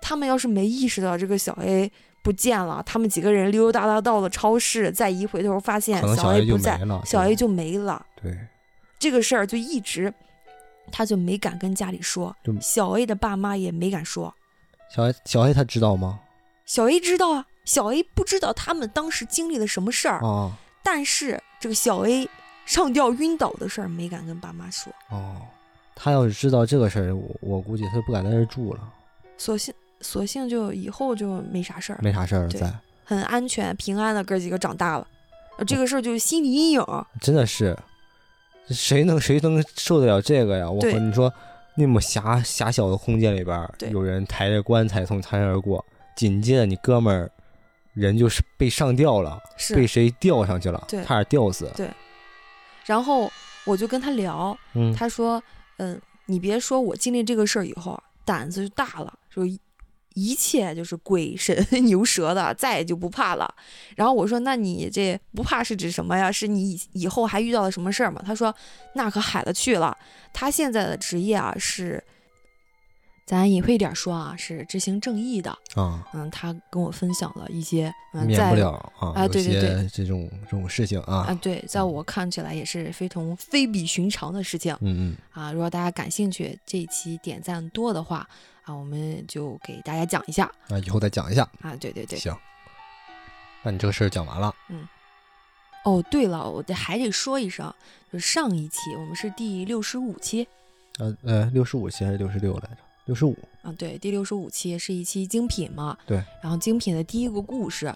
[0.00, 1.90] 他们要是没意识到这个小 A
[2.22, 7.02] 不见了，他们几个人溜溜达达到了超市，再一回头发现小 A 不在没，了。
[7.04, 8.04] 小 A 就没了。
[8.20, 8.36] 对，
[8.98, 10.12] 这个事儿就一直，
[10.90, 14.34] 他就没敢跟家里说，小 A 的爸妈也没敢说。
[14.88, 16.20] 小 A 小 A 他知道吗？
[16.64, 22.28] 小 A 知道啊，小 A 不知道他们当时经历了什么事儿，哦但是这个小 A
[22.66, 25.36] 上吊晕倒的事儿没敢跟爸妈说，哦，
[25.94, 28.80] 他要是知道这个事儿，我我估计他就不敢在这儿住了，
[29.38, 32.74] 索性索性就以后就没啥事儿，没啥事儿对在。
[33.04, 35.06] 很安全平安的哥几个长大了。
[35.58, 36.84] 呃这个事儿就是心理阴影，
[37.20, 37.74] 真的是，
[38.68, 40.70] 谁能谁能受得了这个呀？
[40.70, 41.32] 我对和你说，
[41.76, 45.82] 那么狭狭小的空间里边有人抬着棺材从擦身而过，
[46.14, 47.30] 紧接着你哥们儿
[47.94, 49.40] 人就是被上吊了，
[49.74, 49.86] 被。
[49.86, 51.70] 谁吊上去了，对差点吊死。
[52.86, 53.30] 然后
[53.64, 55.42] 我就跟他聊，嗯，他说
[55.78, 59.60] ：“嗯，你别说我经历这个事儿以后啊，胆子就大了，就一
[60.14, 63.52] 一切就是鬼神 牛蛇的，再也就不怕了。”
[63.96, 66.30] 然后我说：“那你这不怕是指什么呀？
[66.32, 68.54] 是你以以后还遇到了什么事儿吗？”他说
[68.94, 69.96] ：“那可海了去了，
[70.32, 72.02] 他现在的职业啊是。”
[73.26, 75.50] 咱隐晦点说啊，是执行正义的。
[75.74, 84.72] 啊，嗯，他跟我分享了一些，嗯，免在不了啊，啊对对对这种这种事情啊，啊，对，在我看起来也是非同非比寻常的事情。
[84.80, 88.28] 嗯嗯，啊，如果大家感兴趣，这一期点赞多的话
[88.62, 91.42] 啊，我们就给大家讲一下啊，以后再讲一下。
[91.60, 91.74] 啊。
[91.74, 92.32] 对对对，行，
[93.64, 94.86] 那你这个事儿讲完了，嗯
[95.84, 97.74] 哦，对了，我得还得说一声，
[98.12, 100.46] 就上一期我们是第六十五期
[100.98, 102.85] 呃呃，六十五期还是六十六来着？
[103.06, 105.96] 六十五，啊，对，第六十五期是一期精品嘛。
[106.06, 106.22] 对。
[106.42, 107.86] 然后精品的第一个故事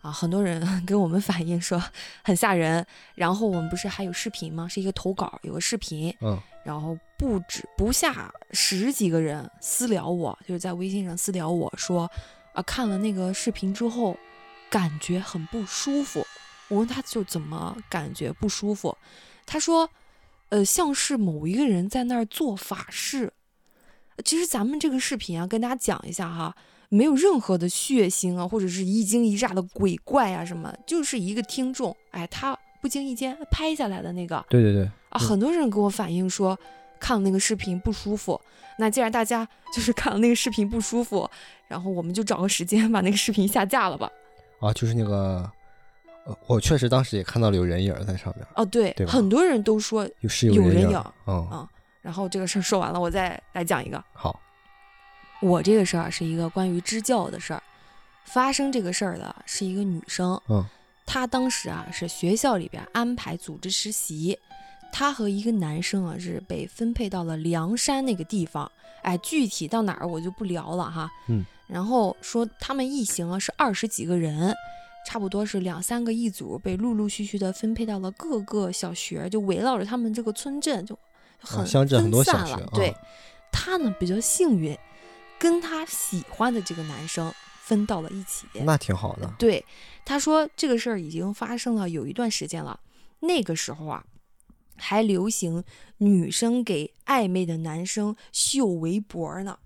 [0.00, 1.82] 啊，很多人 给我们反映说
[2.22, 2.86] 很吓人。
[3.14, 4.68] 然后我们不是还有视频吗？
[4.68, 12.10] 是一个投稿，有个视频，嗯然后不止不下十几个人私聊我，就是在微信上私聊我说，
[12.52, 14.14] 啊，看了那个视频之后，
[14.68, 16.26] 感觉很不舒服。
[16.68, 18.94] 我问他就怎么感觉不舒服，
[19.46, 19.88] 他说，
[20.50, 23.32] 呃，像是某一个人在那儿做法事。
[24.24, 26.54] 其实咱们这个视频啊，跟大家讲一下哈，
[26.88, 36.58] 没有任何的血腥啊，或者是一惊一乍的鬼怪啊什么，就是一个听众，哎，他不经意间拍下来的那个，对对对，啊，嗯很多人给我反映说
[37.00, 38.40] 看了那个视频不舒服。
[38.80, 41.28] 那既然大家 就是看了那个视频不舒服，
[41.66, 44.10] 然后我们就找个时间把那个视频下架了吧。
[44.60, 45.50] 啊，就是那个
[46.24, 51.04] 呃我确实当时也看到了有人影儿在上面，哦，对，对很多人都说有是有人人影。
[51.26, 51.68] 嗯，啊。
[52.02, 54.02] 然后这个事儿说完了，我再来讲一个。
[54.12, 54.38] 好，
[55.40, 57.62] 我这个事儿是一个关于支教的事儿，
[58.24, 60.64] 发生这个事儿的是一个女生，嗯，
[61.06, 64.38] 她当时啊是学校里边安排组织实习，
[64.92, 68.70] 她和一个男生啊是被分配到了梁山那个地方，
[69.02, 74.54] 哎，具体到哪儿我就不聊了哈，嗯，然后说他们一行啊是二十几个人。
[75.06, 80.98] 差不多是两三个一组，被陆陆续续的分配到了各个小学，就围绕着他们这个村镇就
[81.38, 82.58] 很分散小学啊。
[82.58, 82.94] 了对，
[83.50, 84.76] 他呢比较幸运，
[85.38, 87.32] 跟他喜欢的这个男生
[87.62, 88.46] 分到了一起。
[88.64, 89.32] 那挺好的。
[89.38, 89.64] 对，
[90.04, 92.78] 他说这个事儿已经发生了有一段时间了。
[93.20, 94.04] 那个时候啊，
[94.76, 95.64] 还流行
[95.96, 99.58] 女生给暧昧的男生绣围脖呢。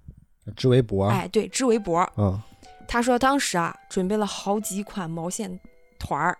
[0.56, 2.00] 织围脖，哎，对，织围脖。
[2.16, 2.40] 嗯，
[2.88, 5.60] 他说当时啊，准备了好几款毛线
[5.98, 6.36] 团儿，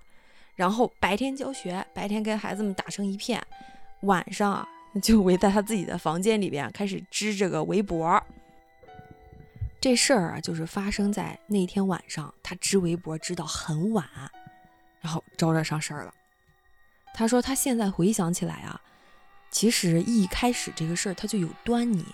[0.57, 3.41] 然后白天教学，白天跟孩子们打成一片，
[4.03, 4.67] 晚上啊
[5.01, 8.23] 就围在他自己的房间里边开始织这个围脖。
[9.81, 14.07] 这事儿啊，就是发生在那天晚上，他织围脖织到很晚，
[15.01, 16.15] 然后招惹上事儿了。
[17.15, 18.81] 他说他现在回想起来啊，
[19.51, 22.05] 其实一开始这个事儿他就有端倪。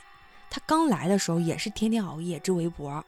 [0.48, 3.04] 他刚来的时候也是天天熬夜织围脖，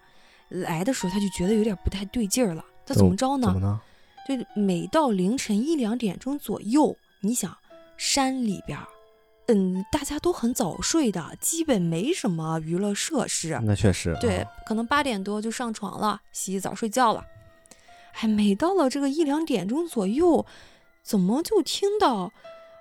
[0.48, 2.62] 来的时候他就觉得有点不太对劲儿了。
[2.84, 3.46] 他怎么着呢？
[3.46, 3.80] 怎么呢？
[4.28, 7.56] 就每到凌晨一两点钟左右，你想
[7.96, 8.86] 山里边儿，
[9.52, 13.58] 嗯，大家都很早睡的，基本没什么娱乐设施。
[13.64, 14.16] 那确实。
[14.20, 17.24] 对啊，，可能八点多就上床了，洗洗澡睡觉了。
[18.12, 20.46] 哎，每到了这个一两点钟左右，
[21.02, 22.32] 怎么就听到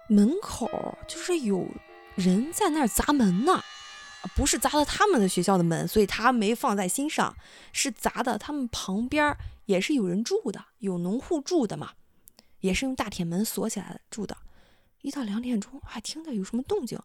[0.07, 0.69] 门口
[1.07, 1.65] 就是有
[2.15, 3.53] 人在那儿砸门呢？
[3.53, 3.63] 啊
[4.35, 7.35] 不是砸的他们的学校的门，所以他没放在心上，
[7.71, 11.91] 是砸的他们旁边也是有人住的，有农户住的嘛，
[12.59, 14.35] 也是用大铁门锁起来的住的。
[15.01, 16.99] 一到两点钟，还听到有什么动静，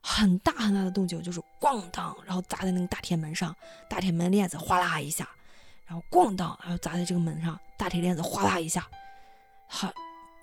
[0.00, 3.54] 很大很大的动静，就是咣当，然后砸在那个大铁门上，
[3.88, 5.28] 大铁门链子哗啦一下，
[5.86, 8.86] 然后咣当，然后砸在这个门上，大铁链子哗啦一下，
[9.66, 9.92] 好，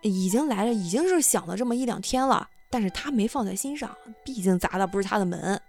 [0.02, 5.62] 已经来了，已经是响了这么一两天了，但是他没放在心上，毕竟砸的不是他的门。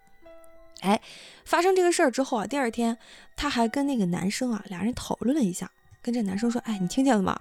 [0.80, 1.00] 哎，
[1.44, 2.96] 发生这个事儿之后啊，第二天
[3.34, 5.70] 他还跟那个男生啊，俩人讨论了一下，
[6.02, 7.40] 跟这男生说：“哎，你听见了吗？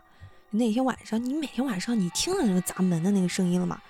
[0.56, 3.82] 那天晚上，你每天晚上你听到那个砸门的那个声音了吗？”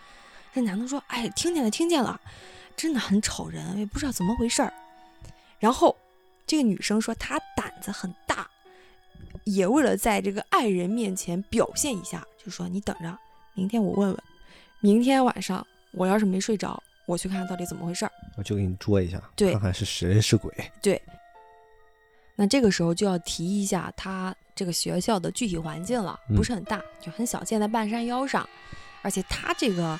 [0.53, 2.19] 那男的说：“哎，听见了，听见了，
[2.77, 4.73] 真的很吵人，也不知道怎么回事儿。”
[5.59, 5.95] 然后
[6.47, 8.47] 这个女生说她胆子很大，
[9.43, 13.17] 也为了在这个爱人面前表现一下，就说：“你等着，
[13.53, 14.17] 明天我问问，
[14.79, 20.53] 明天晚上我要是没睡着，我去看看到底怎么回事儿。”我就给你捉一下，对看看是谁是鬼。
[22.35, 28.47] 那这个时候就要提一下他这个学校的具体环境了，嗯不是很大，就很小，建在半山腰上，
[29.01, 29.99] 而且他这个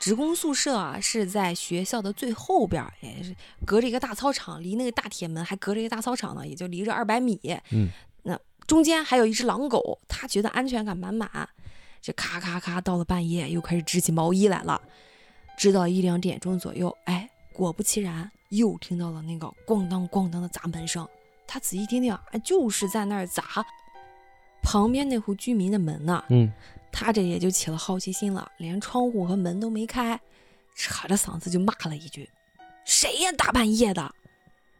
[0.00, 3.34] 职工宿舍啊是在学校的最后边儿，也是
[3.66, 7.38] 隔着一个大操场，离那个大铁门还隔着一个大操场呢，也就离着二百米。
[7.70, 7.88] 嗯，
[8.22, 11.48] 那中间还有一只狼狗，他觉得安全感满满，
[12.00, 14.80] 这咔咔咔到了半夜又开始织起毛衣来了，
[15.58, 21.06] 织到一两点钟左右，哎，果不其然，又听到了那个咣当咣当的砸门声。
[21.48, 23.42] 他仔细听听，哎，就是在那儿砸
[24.62, 26.22] 旁边那户居民的门呢。
[26.28, 26.52] 嗯，
[26.92, 30.20] 他这也就起了好奇心了，连窗户和门都没开，
[30.76, 32.28] 扯着嗓子就骂了一句
[32.84, 34.14] ：“谁呀，大半夜的！”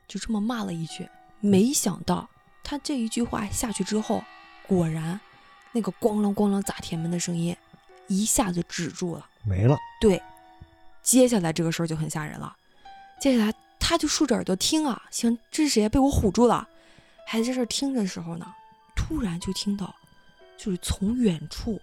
[0.07, 1.09] 就这么骂了一句。
[1.41, 2.29] 没想到
[2.63, 4.23] 他这一句话下去之后，
[4.67, 5.19] 果然
[5.73, 7.57] 那个咣啷咣啷砸铁门的声音
[8.09, 9.27] 一下就止住了。
[9.45, 9.79] 没了。
[10.01, 10.21] 对，
[11.03, 12.55] 接下来这个事儿就很吓人了。
[13.21, 15.89] 接下来他就竖着耳朵听啊，行，这是谁？
[15.89, 16.69] 被我唬住了。
[17.27, 18.47] 还在这儿听着的时候呢，
[18.97, 19.95] 突然就听到，
[20.57, 21.81] 就是从远处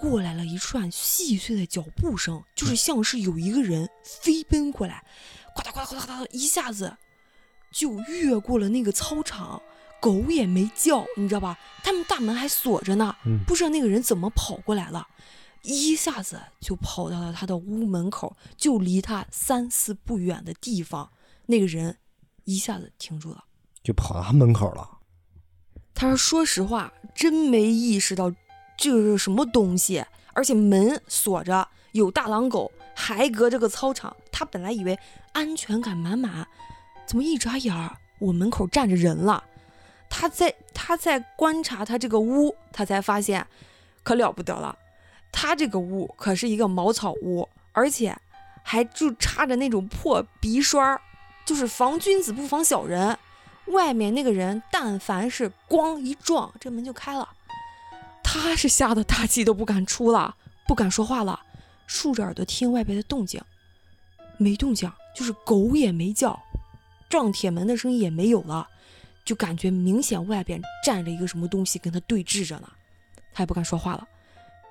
[0.00, 5.04] 过来了一串细碎的脚步声，就是像是有一个人飞奔过来，
[5.54, 6.96] 呱嗒呱嗒呱嗒呱嗒，一下子
[7.72, 9.60] 就越过了那个操场，
[10.00, 11.58] 狗也没叫，你知道吧？
[11.82, 15.08] 他们大门还锁着呢，不知道那个人怎么跑过来了，
[15.64, 21.10] 一下子就跑到了他的屋门口，就离他三四步远的地方，
[21.46, 21.96] 那个人
[22.44, 23.44] 一下子停住了。
[23.82, 24.98] 就跑到他门口了。
[25.94, 28.32] 他说：“说实话，真没意识到
[28.76, 34.14] 这是什么东西，而且门锁着，有大狼狗，还隔着个操场。
[34.30, 34.98] 他本来以为
[35.32, 36.46] 安全感满满，
[37.06, 39.44] 怎么一眨眼儿，我门口站着人了？
[40.10, 43.46] 他在他在观察他这个屋，他才发现，
[44.02, 44.76] 可了不得了，
[45.36, 48.16] 他这个屋可是一个茅草屋，而且
[48.62, 51.00] 还就插着那种破鼻栓儿，
[51.44, 53.18] 就是防君子不防小人。”
[53.68, 57.26] 外面那个人，但凡是咣一撞，这门就开了。
[58.22, 60.36] 他是吓得大气都不敢出了，
[60.68, 61.40] 不敢说话了，
[61.86, 63.42] 竖着耳朵听外边的动静，
[64.36, 66.38] 没动静，就是狗也没叫，
[67.08, 68.68] 撞铁门的声音也没有了，
[69.24, 72.70] 就感觉明显外边站着一个什么东西跟他对峙着呢，
[73.32, 74.06] 他也不敢说话了，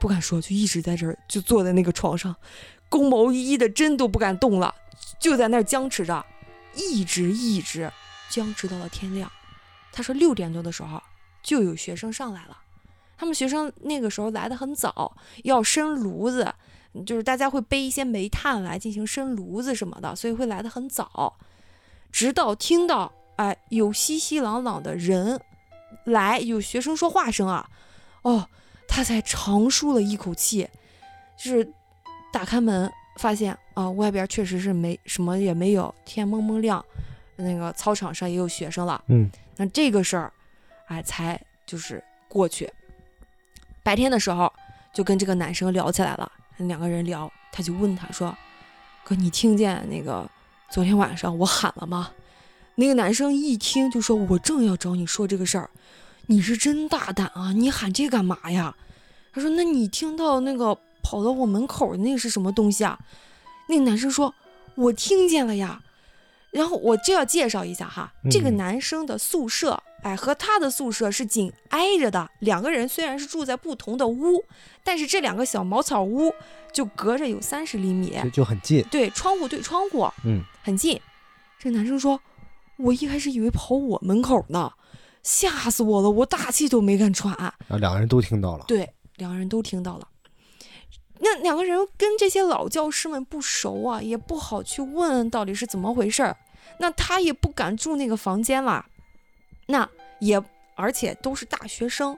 [0.04, 2.36] 不敢说，就一直在这儿，就坐在那个床上，
[2.89, 4.76] 弓毛衣的，针都不敢动了，
[5.18, 6.26] 就在那儿僵持着，
[6.76, 7.89] 一直一直
[8.30, 9.32] 僵持到了天亮。
[9.93, 11.01] 他说六点多的时候
[11.41, 12.58] 就有学生上来了，
[13.18, 16.54] 他们学生那个时候来的很早，要生炉子，
[17.06, 21.38] 就是大家会背一些煤炭来进行生炉子什么的，所以会来的很早。
[22.12, 25.39] 直到听到哎有熙熙攘攘的人
[26.04, 27.70] 来，有学生说话声啊，
[28.24, 28.49] 哦，
[28.88, 30.68] 他才长舒了一口气，
[31.38, 31.68] 就是
[32.32, 36.84] 打开门发现啊，外边确实是没什么也没有，天蒙蒙亮，
[37.36, 39.04] 那个操场上也有学生了。
[39.08, 40.32] 嗯，那这个事儿，
[40.88, 42.72] 哎，才就是过去。
[43.82, 44.52] 白天的时候
[44.94, 48.36] 就跟这个男生聊起来了，两个人聊，他就问他说
[49.04, 50.30] ：“哥，你听见那个
[50.72, 52.12] 昨天晚上我喊了吗？”
[52.76, 55.70] 那个男生一听就说：“我正要找你说这个事儿，
[56.28, 57.51] 你是真大胆啊！
[57.53, 58.76] 你喊这干嘛呀？”
[59.34, 62.99] 他说：“那你听到那个跑到我门口的那个是什么东西啊？”
[63.69, 64.34] 那个男生说
[64.76, 65.82] ：“我听见了呀。”
[66.51, 72.30] 然后我就要介绍一下哈，这个嗯男生的宿舍，哎，和他的宿舍是紧挨着的。
[72.41, 74.45] 两个人虽然是住在不同的屋，
[74.84, 76.32] 但是这两个小茅草屋
[76.71, 78.86] 就隔着有三十厘米，就就很近。
[78.91, 81.01] 对，窗户对窗户，嗯，很近。
[81.57, 82.21] 这男生说
[82.78, 84.71] ：“我一开始以为跑我门口呢，
[85.24, 87.34] 吓死我了，我大气都没敢喘。”
[87.67, 88.65] 然后两个人都听到了。
[88.67, 90.07] 对，两个人都听到了。
[91.19, 96.36] 那两个人跟这些老教师们不熟啊，也不好去问到底是怎么回事儿。
[96.80, 98.86] 那他也不敢住那个房间啦，
[99.67, 99.88] 那
[100.19, 100.41] 也
[100.76, 102.17] 而且都是大学生，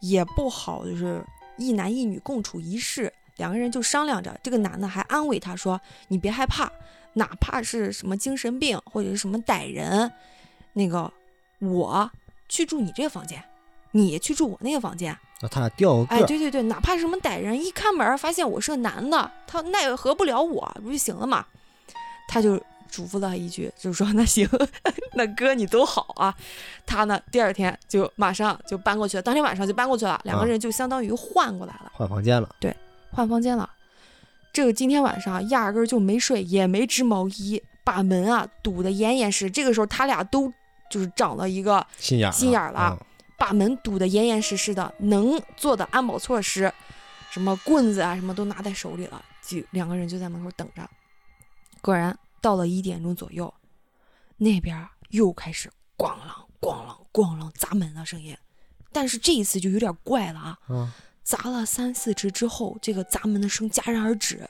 [0.00, 1.24] 也不好就是
[1.58, 3.12] 一男一女共处一室。
[3.36, 6.70] 两个人就商量着，这个男的还安慰他说：“你别害怕，
[7.12, 10.10] 哪怕是什么精神病或者是什么歹人，
[10.72, 11.12] 那个
[11.60, 12.10] 我
[12.50, 13.42] 去住你这个房间，
[13.92, 21.46] 你去住我那个房间。”那他俩调个个哎，对对对，哪怕是什么歹人一开门发现我是个男的，他奈何不了我，不就行了嘛？
[22.28, 24.46] 他就嘱咐了他一句，就是说那行，
[25.14, 26.34] 那哥你都好啊。
[26.84, 32.54] 他呢，第二天就马上就搬过去了，当天晚上就搬过去了，两个啊人就相当于换过来了，换房间了。
[32.60, 32.76] 对
[33.10, 33.70] 换房间了。
[34.52, 39.50] 这个今天晚上压根儿就没睡，也没织毛衣，把门啊堵得严严实实。
[39.50, 40.52] 这个时候他俩都
[40.90, 43.06] 就是长了一个心眼儿心眼了嗯
[43.38, 46.70] 把门堵得严严实实的，能做的安保措施，
[47.30, 49.24] 什么棍子啊，什么都拿在手里了。
[49.40, 50.86] 就两个人就在门口等着。
[51.80, 53.52] 果然到了一点钟左右，
[54.36, 58.36] 那边又开始咣啷咣啷咣啷砸门的声音，
[58.92, 60.58] 但是这一次就有点怪了啊！
[60.68, 64.46] 啊，砸了三四次之后，这个砸门的声戛然而止，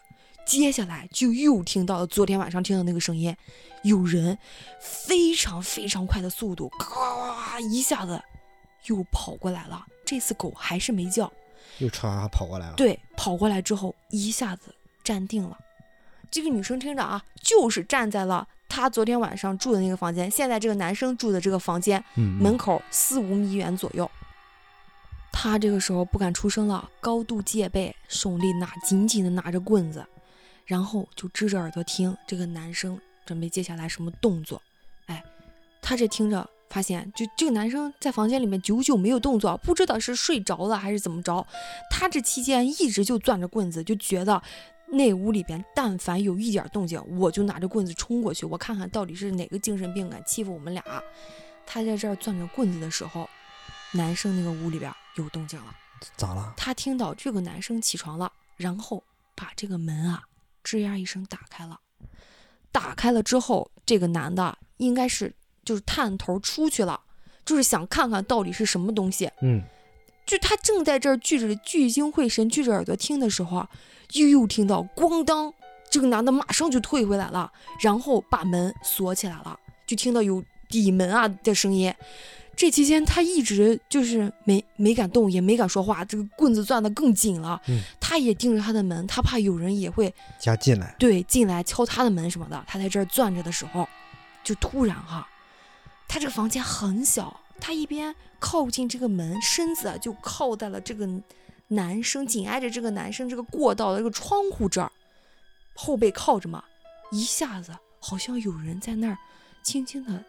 [0.51, 3.37] 接下来就又听到了昨天晚上听到那个声音，
[3.85, 4.37] 有人
[4.81, 8.21] 非常非常快的速度，咔一下子
[8.87, 9.87] 又跑过来了。
[10.05, 11.33] 这次狗还是没叫，
[11.79, 12.75] 又唰跑过来了。
[12.75, 14.75] 对，跑过来之后一下子
[15.05, 15.57] 站定了。
[16.33, 24.11] 这个女生听着啊，就是站在了她昨天晚上住的那个房间，现在这个男生住的这个房间嗯，嗯门口四五米远左右。
[25.31, 30.05] 他这个时候不敢出声了，高度戒备，手里拿紧紧的拿着棍子，
[30.71, 32.97] 然后就支着耳朵听这个男生
[33.27, 34.63] 准备接下来什么动作。
[35.07, 35.21] 哎，
[35.83, 41.45] 他这听着发现，就这个男生在房间里面久久没有动作，不知道是睡着了还是怎么着。
[41.91, 44.41] 他这期间一直就攥着棍子，就觉得
[44.87, 50.85] 那屋里边但凡有一点动静，我就拿着棍子冲过去，我看看到底是哪个精神病敢欺负我们俩。
[51.67, 53.29] 他在这儿攥着棍子的时候，
[53.93, 55.75] 男生那个屋里边有动静了。
[56.17, 56.55] 咋了？
[56.57, 59.03] 他听到这个男生起床了，然后
[59.35, 60.23] 把这个门啊
[60.65, 61.81] 吱呀一声打开了。
[62.73, 65.35] 打开了之后，这个男的应该是
[65.65, 67.01] 就是探头出去了，
[67.45, 69.31] 就是想看看到底是什么东西。
[69.43, 69.63] 嗯，
[70.25, 73.69] 就他正在这儿聚着聚精会神、聚着耳朵听的时候啊，
[74.13, 75.53] 又又听到咣当，
[75.91, 81.93] 这个男的马上就退回来了，然后把门锁起来了，就听到有抵门啊的声音。
[82.61, 87.59] 这期间他一直就是没没敢动，也没敢说话，这个棍子攥得更紧了。
[87.69, 90.95] 嗯他也盯着他的门，他怕有人也会加进来。
[90.99, 92.63] 对进来敲他的门什么的。
[92.67, 93.89] 他在这儿攥着的时候，
[94.45, 95.27] 就突然哈，
[96.07, 101.09] 他这个房间很小，他一边靠近这个门，身子啊就靠在了这个
[101.69, 104.93] 男生，紧挨着这个男生这个过道的这个窗户这儿，
[105.73, 106.63] 后背靠着嘛，
[107.11, 109.17] 一下子好像有人在那儿
[109.63, 110.23] 轻轻的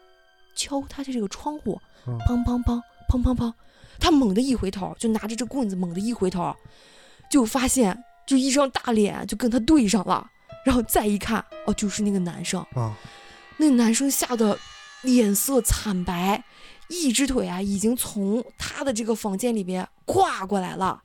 [0.55, 3.53] 敲他的这个窗户，嗯梆梆梆砰砰砰，
[3.99, 6.55] 他猛地一回头，就拿着这棍子猛地一回头，
[7.29, 10.29] 就发现就一张大脸就跟他对上了，
[10.65, 12.61] 然后再一看，哦，就是那个男生。
[12.73, 12.95] 啊，
[13.57, 14.57] 那个男生吓得
[15.03, 16.43] 脸色惨白，
[16.87, 21.03] 一只腿啊已经从他的这个房间里边跨过来了，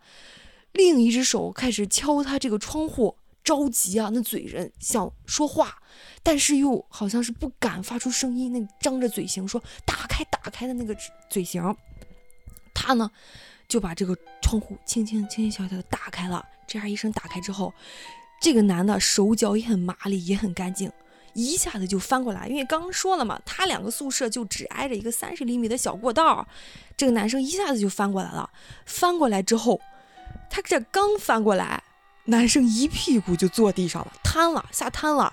[0.72, 3.16] 另一只手开始敲他这个窗户，
[3.47, 5.78] 着急啊，那嘴人想说话，
[6.24, 10.94] 但是又好像是不敢发出声音，那张着嘴型说打开打开的那个
[11.30, 11.62] 嘴型，
[12.74, 13.09] 他呢
[13.68, 17.72] 就把这个窗户轻轻轻轻小小的打开了，这样一声打开之后，
[18.40, 20.90] 这个男的手脚也很麻利，也很干净。
[21.32, 26.44] 一下子就翻过来，因为刚刚说了嘛，他两个宿舍就只挨着一个三十厘米的小过道，
[26.97, 28.51] 这个男生一下子就翻过来了。
[28.86, 29.80] 翻过来之后，
[30.51, 31.82] 他这刚翻过来，
[32.27, 35.33] 男生一屁股就坐地上了，瘫了，吓瘫了。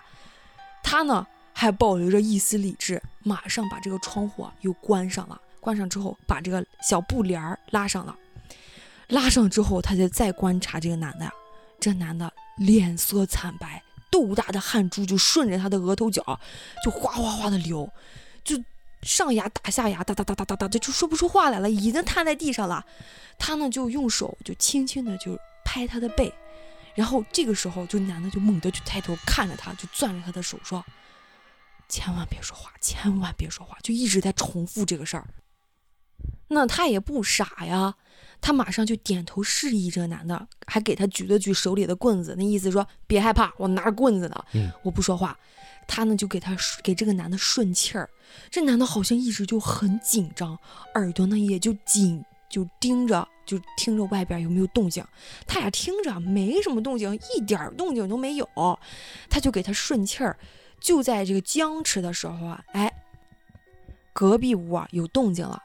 [0.81, 5.39] 他呢还保留着一丝理智，马上把这个窗户啊又关上了。
[5.59, 8.15] 关上之后，把这个小布帘儿拉上了。
[9.07, 11.33] 拉上之后，他就再观察这个男的呀，
[11.79, 13.81] 这男的脸色惨白。
[14.11, 16.39] 豆大的汗珠就顺着他的额头角，
[16.85, 17.89] 就哗哗哗的流，
[18.43, 18.55] 就
[19.01, 22.85] 上牙打下牙，哒哒哒哒哒哒，就说不出话来了，已经瘫在地上了。
[23.39, 25.35] 他呢就用手就轻轻的就
[25.65, 26.31] 拍他的背，
[26.95, 30.83] 然后这个时候就男的就猛地就抬头看着他，就攥着他的手说
[31.89, 35.27] ：“千万别说话，千万别说话。”就一直在重复这个事儿。
[36.49, 37.95] 那他也不傻呀。
[38.39, 44.45] 他马上就点头示意这个男的，还给他举了举手里的棍子，那意思说别害怕，我拿着棍子呢，
[44.83, 45.37] 我不说话。
[45.87, 48.09] 他呢就给他给这个男的顺气儿，
[48.51, 50.57] 这男的好像一直就很紧张，
[50.95, 55.05] 耳朵呢也就紧就盯着，就听着外边有没有动静。
[55.47, 58.47] 他俩听着没什么动静，一点动静都没有，
[59.29, 60.37] 他就给他顺气儿。
[60.79, 62.93] 就在这个僵持的时候啊，哎，
[64.11, 65.61] 隔壁屋啊有动静了。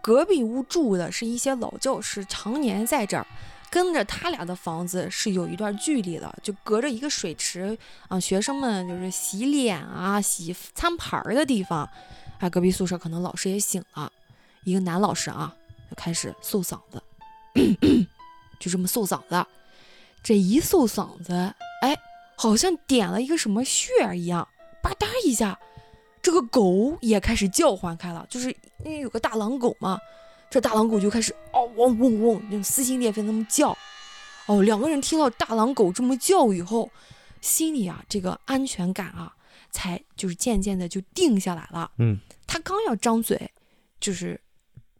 [0.00, 3.26] 隔壁屋住的是一些老教师，常年在这儿，
[3.70, 7.76] 跟着他俩的房子是有一段距离的，就隔着一个水池
[8.08, 8.18] 啊。
[8.18, 11.88] 学生们就是洗脸啊、洗餐盘儿的地方。
[12.40, 14.10] 啊，隔壁宿舍可能老师也醒了，
[14.64, 15.54] 一个男老师啊，
[15.88, 17.00] 就开始嗽嗓子，
[18.58, 19.46] 就这么嗽嗓子。
[20.22, 21.32] 这一嗽嗓子，
[21.82, 21.98] 哎，
[22.36, 24.46] 好像点了一个什么穴一样，
[24.82, 25.58] 吧嗒一下。
[26.22, 28.48] 这个狗也开始叫唤开了，就是
[28.84, 29.98] 因为有个大狼狗嘛，
[30.48, 33.76] 这大狼狗就开始嗷嗡嗡嗡，那种撕心裂肺那么叫。
[34.46, 36.88] 哦，两个人听到大狼狗这么叫以后，
[37.40, 39.34] 心里啊这个安全感啊，
[39.72, 41.90] 才就是渐渐的就定下来了。
[41.98, 43.50] 嗯，他刚要张嘴，
[43.98, 44.40] 就是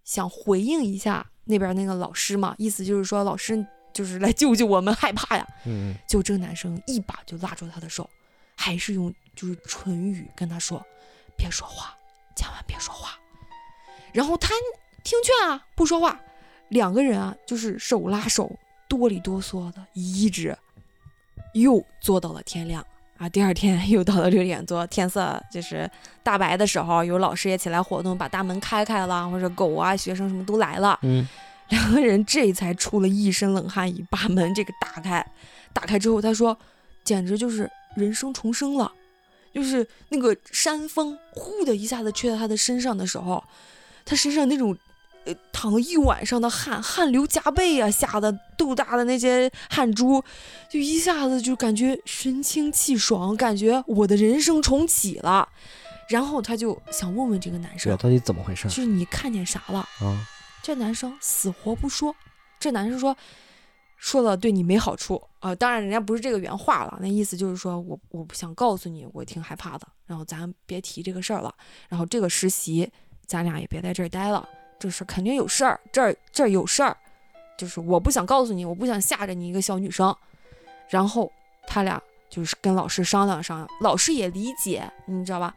[0.03, 5.47] 想回应一下那边那个老师嘛，意思就是说老师就是来救救我们，害怕呀。
[5.67, 8.09] 嗯，就这个男生一把就拉住他的手，
[8.57, 10.85] 还是用就是唇语跟他说。
[11.37, 11.97] 别说话，
[12.37, 13.19] 千万别说话。
[14.13, 14.51] 然后他
[15.03, 16.21] 听劝啊，不说话。
[16.69, 20.57] 两个人啊，就是手拉手，哆里哆嗦的，一直
[21.55, 22.87] 又坐到了天亮
[23.23, 23.29] 啊。
[23.29, 25.89] 第二天 又到了六点多，天色就是
[26.23, 30.99] 大白的时候，有老师也起来活动，把大门开开了，或者狗啊、学生什么都来了。
[31.03, 31.27] 嗯，
[31.71, 35.25] 两个人这才出了一身冷汗，一把门这个打开。
[35.73, 36.57] 打开之后，他说，
[37.05, 38.93] 简直就是人生重生了。
[39.55, 43.43] 就是那个山风呼的一下子吹到他的身上的时候，
[44.05, 44.75] 他身上那种，
[45.25, 50.23] 呃，淌一晚上的汗，汗流浃背啊，吓得豆大的那些汗珠，
[50.69, 55.49] 就一下子就感觉神清气爽，感觉我的人生重启了。
[56.09, 58.69] 然后他就想问问这个男生，到底怎么回事？
[58.69, 60.27] 就是你看见啥了啊？
[60.63, 62.15] 这男生死活不说。
[62.59, 63.17] 这男生说。
[64.05, 71.55] 说了对你没好处啊，当然人家不是这个原话了，那意思就是说我我不想告诉你，我挺害怕的，然后咱别提这个事儿了，
[71.89, 72.91] 然后这个实习
[73.27, 74.49] 咱俩也别在这儿待了，
[74.83, 76.97] 这事肯定有事儿，这儿这儿有事儿，
[77.57, 80.13] 就是我不想告诉你，我不想吓着你一个小女生，
[80.89, 81.31] 然后
[81.69, 85.55] 他俩就是跟老师商量商量，老师也理解，你知道吧？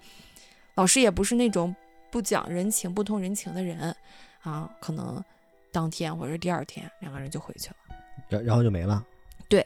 [0.76, 1.76] 老师也不是那种
[2.12, 3.96] 不讲人情、不通人情的人
[4.44, 5.24] 啊，可能
[5.72, 7.76] 当天或者第二天两个人就回去了。
[8.30, 9.04] 然然后就没了，
[9.50, 9.66] 对，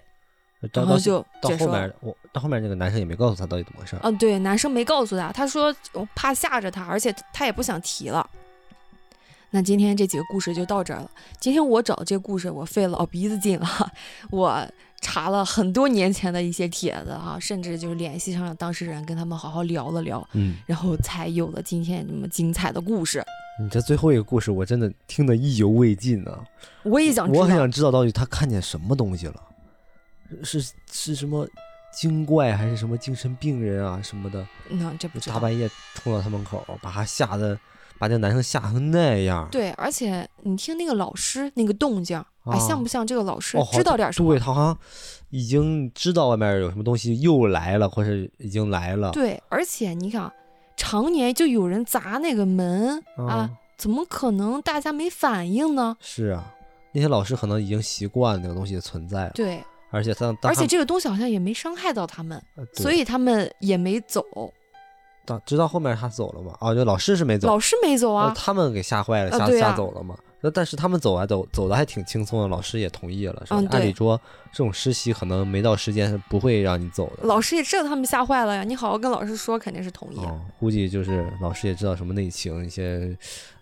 [0.72, 3.98] 然后就到后面，我到后面那个男生也没告诉他到底怎么回事。
[4.04, 8.26] 嗯，对，男生没告诉他，他说我怕吓着他，而且他也不想提了。
[9.52, 11.10] 那今天这几个故事就到这儿了。
[11.40, 13.68] 今天我找这故事，我费老鼻子劲了，
[14.30, 14.68] 我
[15.02, 23.24] 查了很多年前的一些帖子哈，甚至就是联系上了当事人，跟他们好好聊了聊，嗯，然后才有了今天这么精彩的故事。
[23.62, 26.38] 你这最后一个故事，我真的听得意犹未尽呢。
[26.84, 29.36] 我也想，我很想知道到底他看见什么东西了，
[30.44, 31.48] 是是什么
[31.92, 34.48] 精怪还是什么精神病人啊什么的？
[34.70, 37.60] 那这不大半夜冲到他门口，把他吓得
[38.00, 39.48] 把这个男生吓成那样。
[39.52, 44.34] 对，而且你听那个老师那个动静，哎，啊像不像这个老师哦，知道点什么？
[44.34, 44.78] 对他好像
[45.30, 49.12] 已经知道外面有什么东西又来了，或是已经来了。
[49.12, 50.32] 对，而且你想，
[50.78, 55.96] 常年就有人砸那个门啊啊，，怎么可能大家没反应呢？
[56.00, 56.52] 是啊，
[56.94, 62.42] 那些老师可能已经习惯那个东西的存在了，对，而且他而且这个东西好像也没伤害到他们，
[62.74, 64.24] 所以他们也没走。
[65.30, 70.18] 当直到后面他走了嘛，哦，就老师是没走，老师没走啊，呃他们给吓坏了，吓、吓走了嘛。
[70.42, 73.44] 那但是他们走啊走走的还挺轻松的，老师也同意了。
[73.46, 74.20] 是吧嗯按理说
[74.54, 77.24] 这种实习可能没到时间是不会让你走的。
[77.24, 78.64] 老师也知道他们吓坏了呀。
[78.64, 80.18] 你好好跟老师说，肯定是同意。
[80.20, 83.14] 哦，估计就是老师也知道什么内情，一些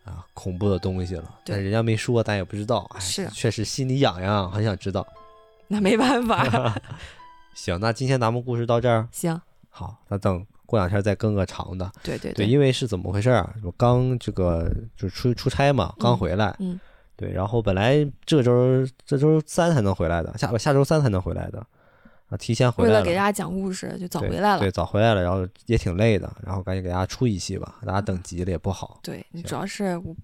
[0.05, 2.87] 啊恐怖的东西了，但人家没说，咱也不知道。
[2.93, 5.05] 哎，是确实心里痒痒，很想知道。
[5.67, 6.75] 那没办法。
[7.55, 9.41] 行，那今天咱们故事到这儿，行，
[9.71, 11.91] 好，那等过两天再更个长的。
[12.03, 13.51] 对，对对对，因为是怎么回事啊？
[13.63, 16.79] 我刚这个就是出出差嘛，刚回来，嗯
[17.15, 21.65] 对，然后本来这周这周三才能回来的，下下周三才能回来的，
[22.29, 24.69] 啊，提前回来为了给大家讲故事，就早回来了对，。
[24.69, 28.99] 早回来了，然后也挺累的，然后赶紧给大家出一期吧，大家等急了也不好。
[29.01, 30.15] 对，主要是我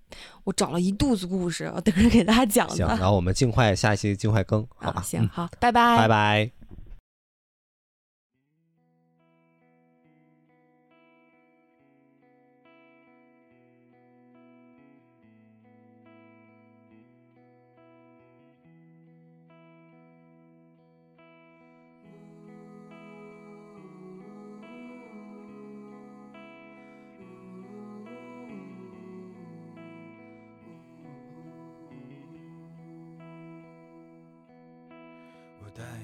[0.43, 2.95] 我找了一肚子故事，我等着给大家讲行，呢。
[2.99, 5.01] 然后我们尽快下一期尽快更，好啊，吧？
[5.01, 6.62] 行，嗯，好，拜拜，拜拜。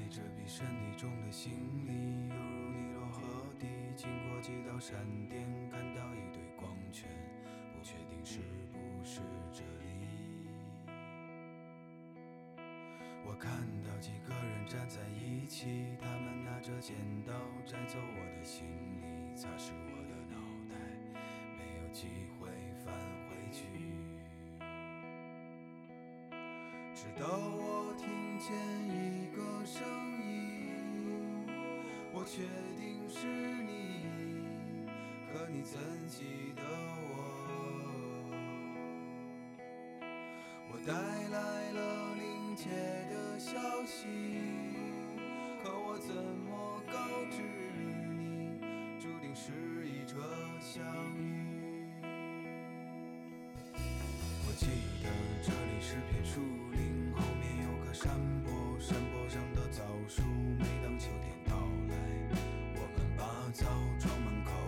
[0.10, 1.52] 这比身体重的行
[1.86, 3.22] 李，犹如尼罗河
[3.60, 4.98] 底，经过几道闪
[5.30, 7.08] 电，看到一堆光圈，
[7.72, 8.40] 不确定是
[8.74, 9.22] 不是
[9.54, 9.86] 这里。
[13.24, 13.52] 我看
[13.84, 17.34] 到几个人站在一起，他们拿着剪刀
[17.64, 20.38] 摘走我的行李，擦拭我的脑
[20.74, 20.76] 袋，
[21.60, 22.08] 没有机
[22.40, 22.50] 会
[22.84, 22.92] 返
[23.30, 23.68] 回去。
[26.96, 28.50] 直到我听见
[28.90, 29.84] 一个声，
[32.20, 32.42] 我确
[32.78, 33.28] 定是
[33.64, 34.04] 你，
[35.32, 36.62] 可你怎记得
[37.08, 37.16] 我？
[40.70, 42.66] 我带来了临界
[43.10, 44.04] 的消息，
[45.64, 47.00] 可我怎么告
[47.32, 47.42] 知
[48.12, 48.60] 你，
[49.00, 50.20] 注定是一场
[50.60, 50.84] 相
[51.16, 51.88] 遇？
[54.46, 54.66] 我记
[55.02, 55.08] 得
[55.42, 56.42] 这里是片树
[56.74, 58.12] 林，后面有个山
[58.44, 60.22] 坡，山坡上的枣树。
[60.60, 61.39] 每当秋天，
[63.52, 63.66] 走
[64.00, 64.59] 装满口。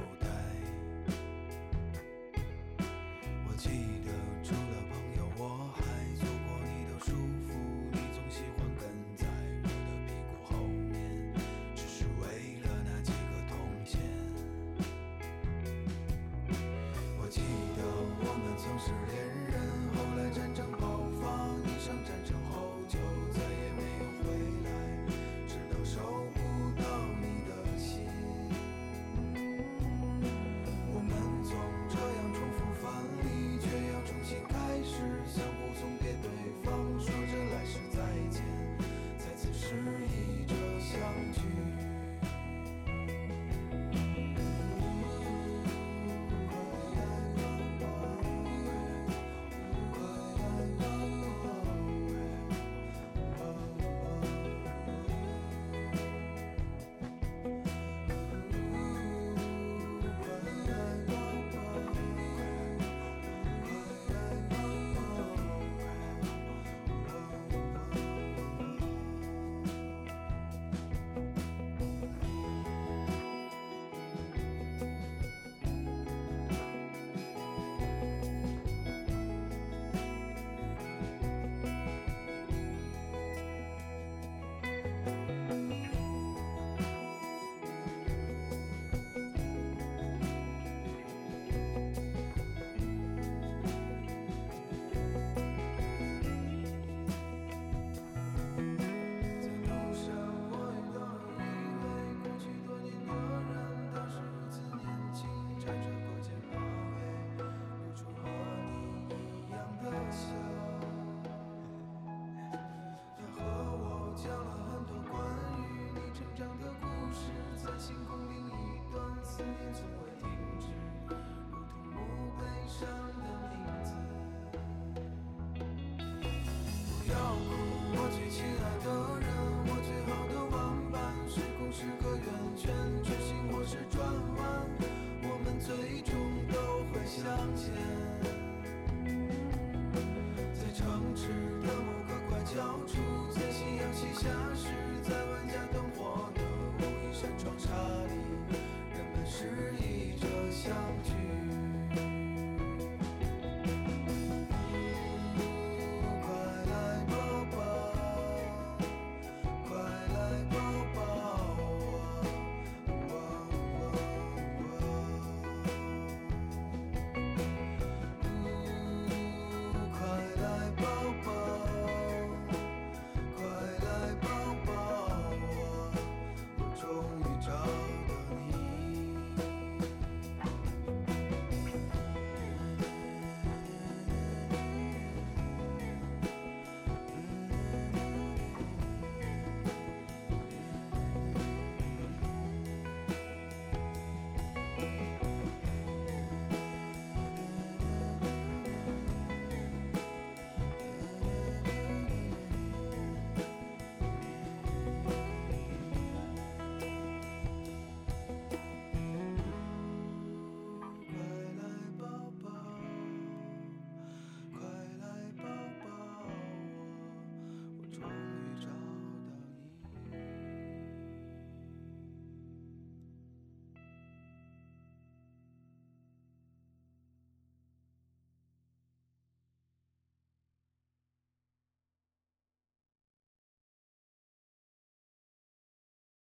[119.42, 120.11] 另一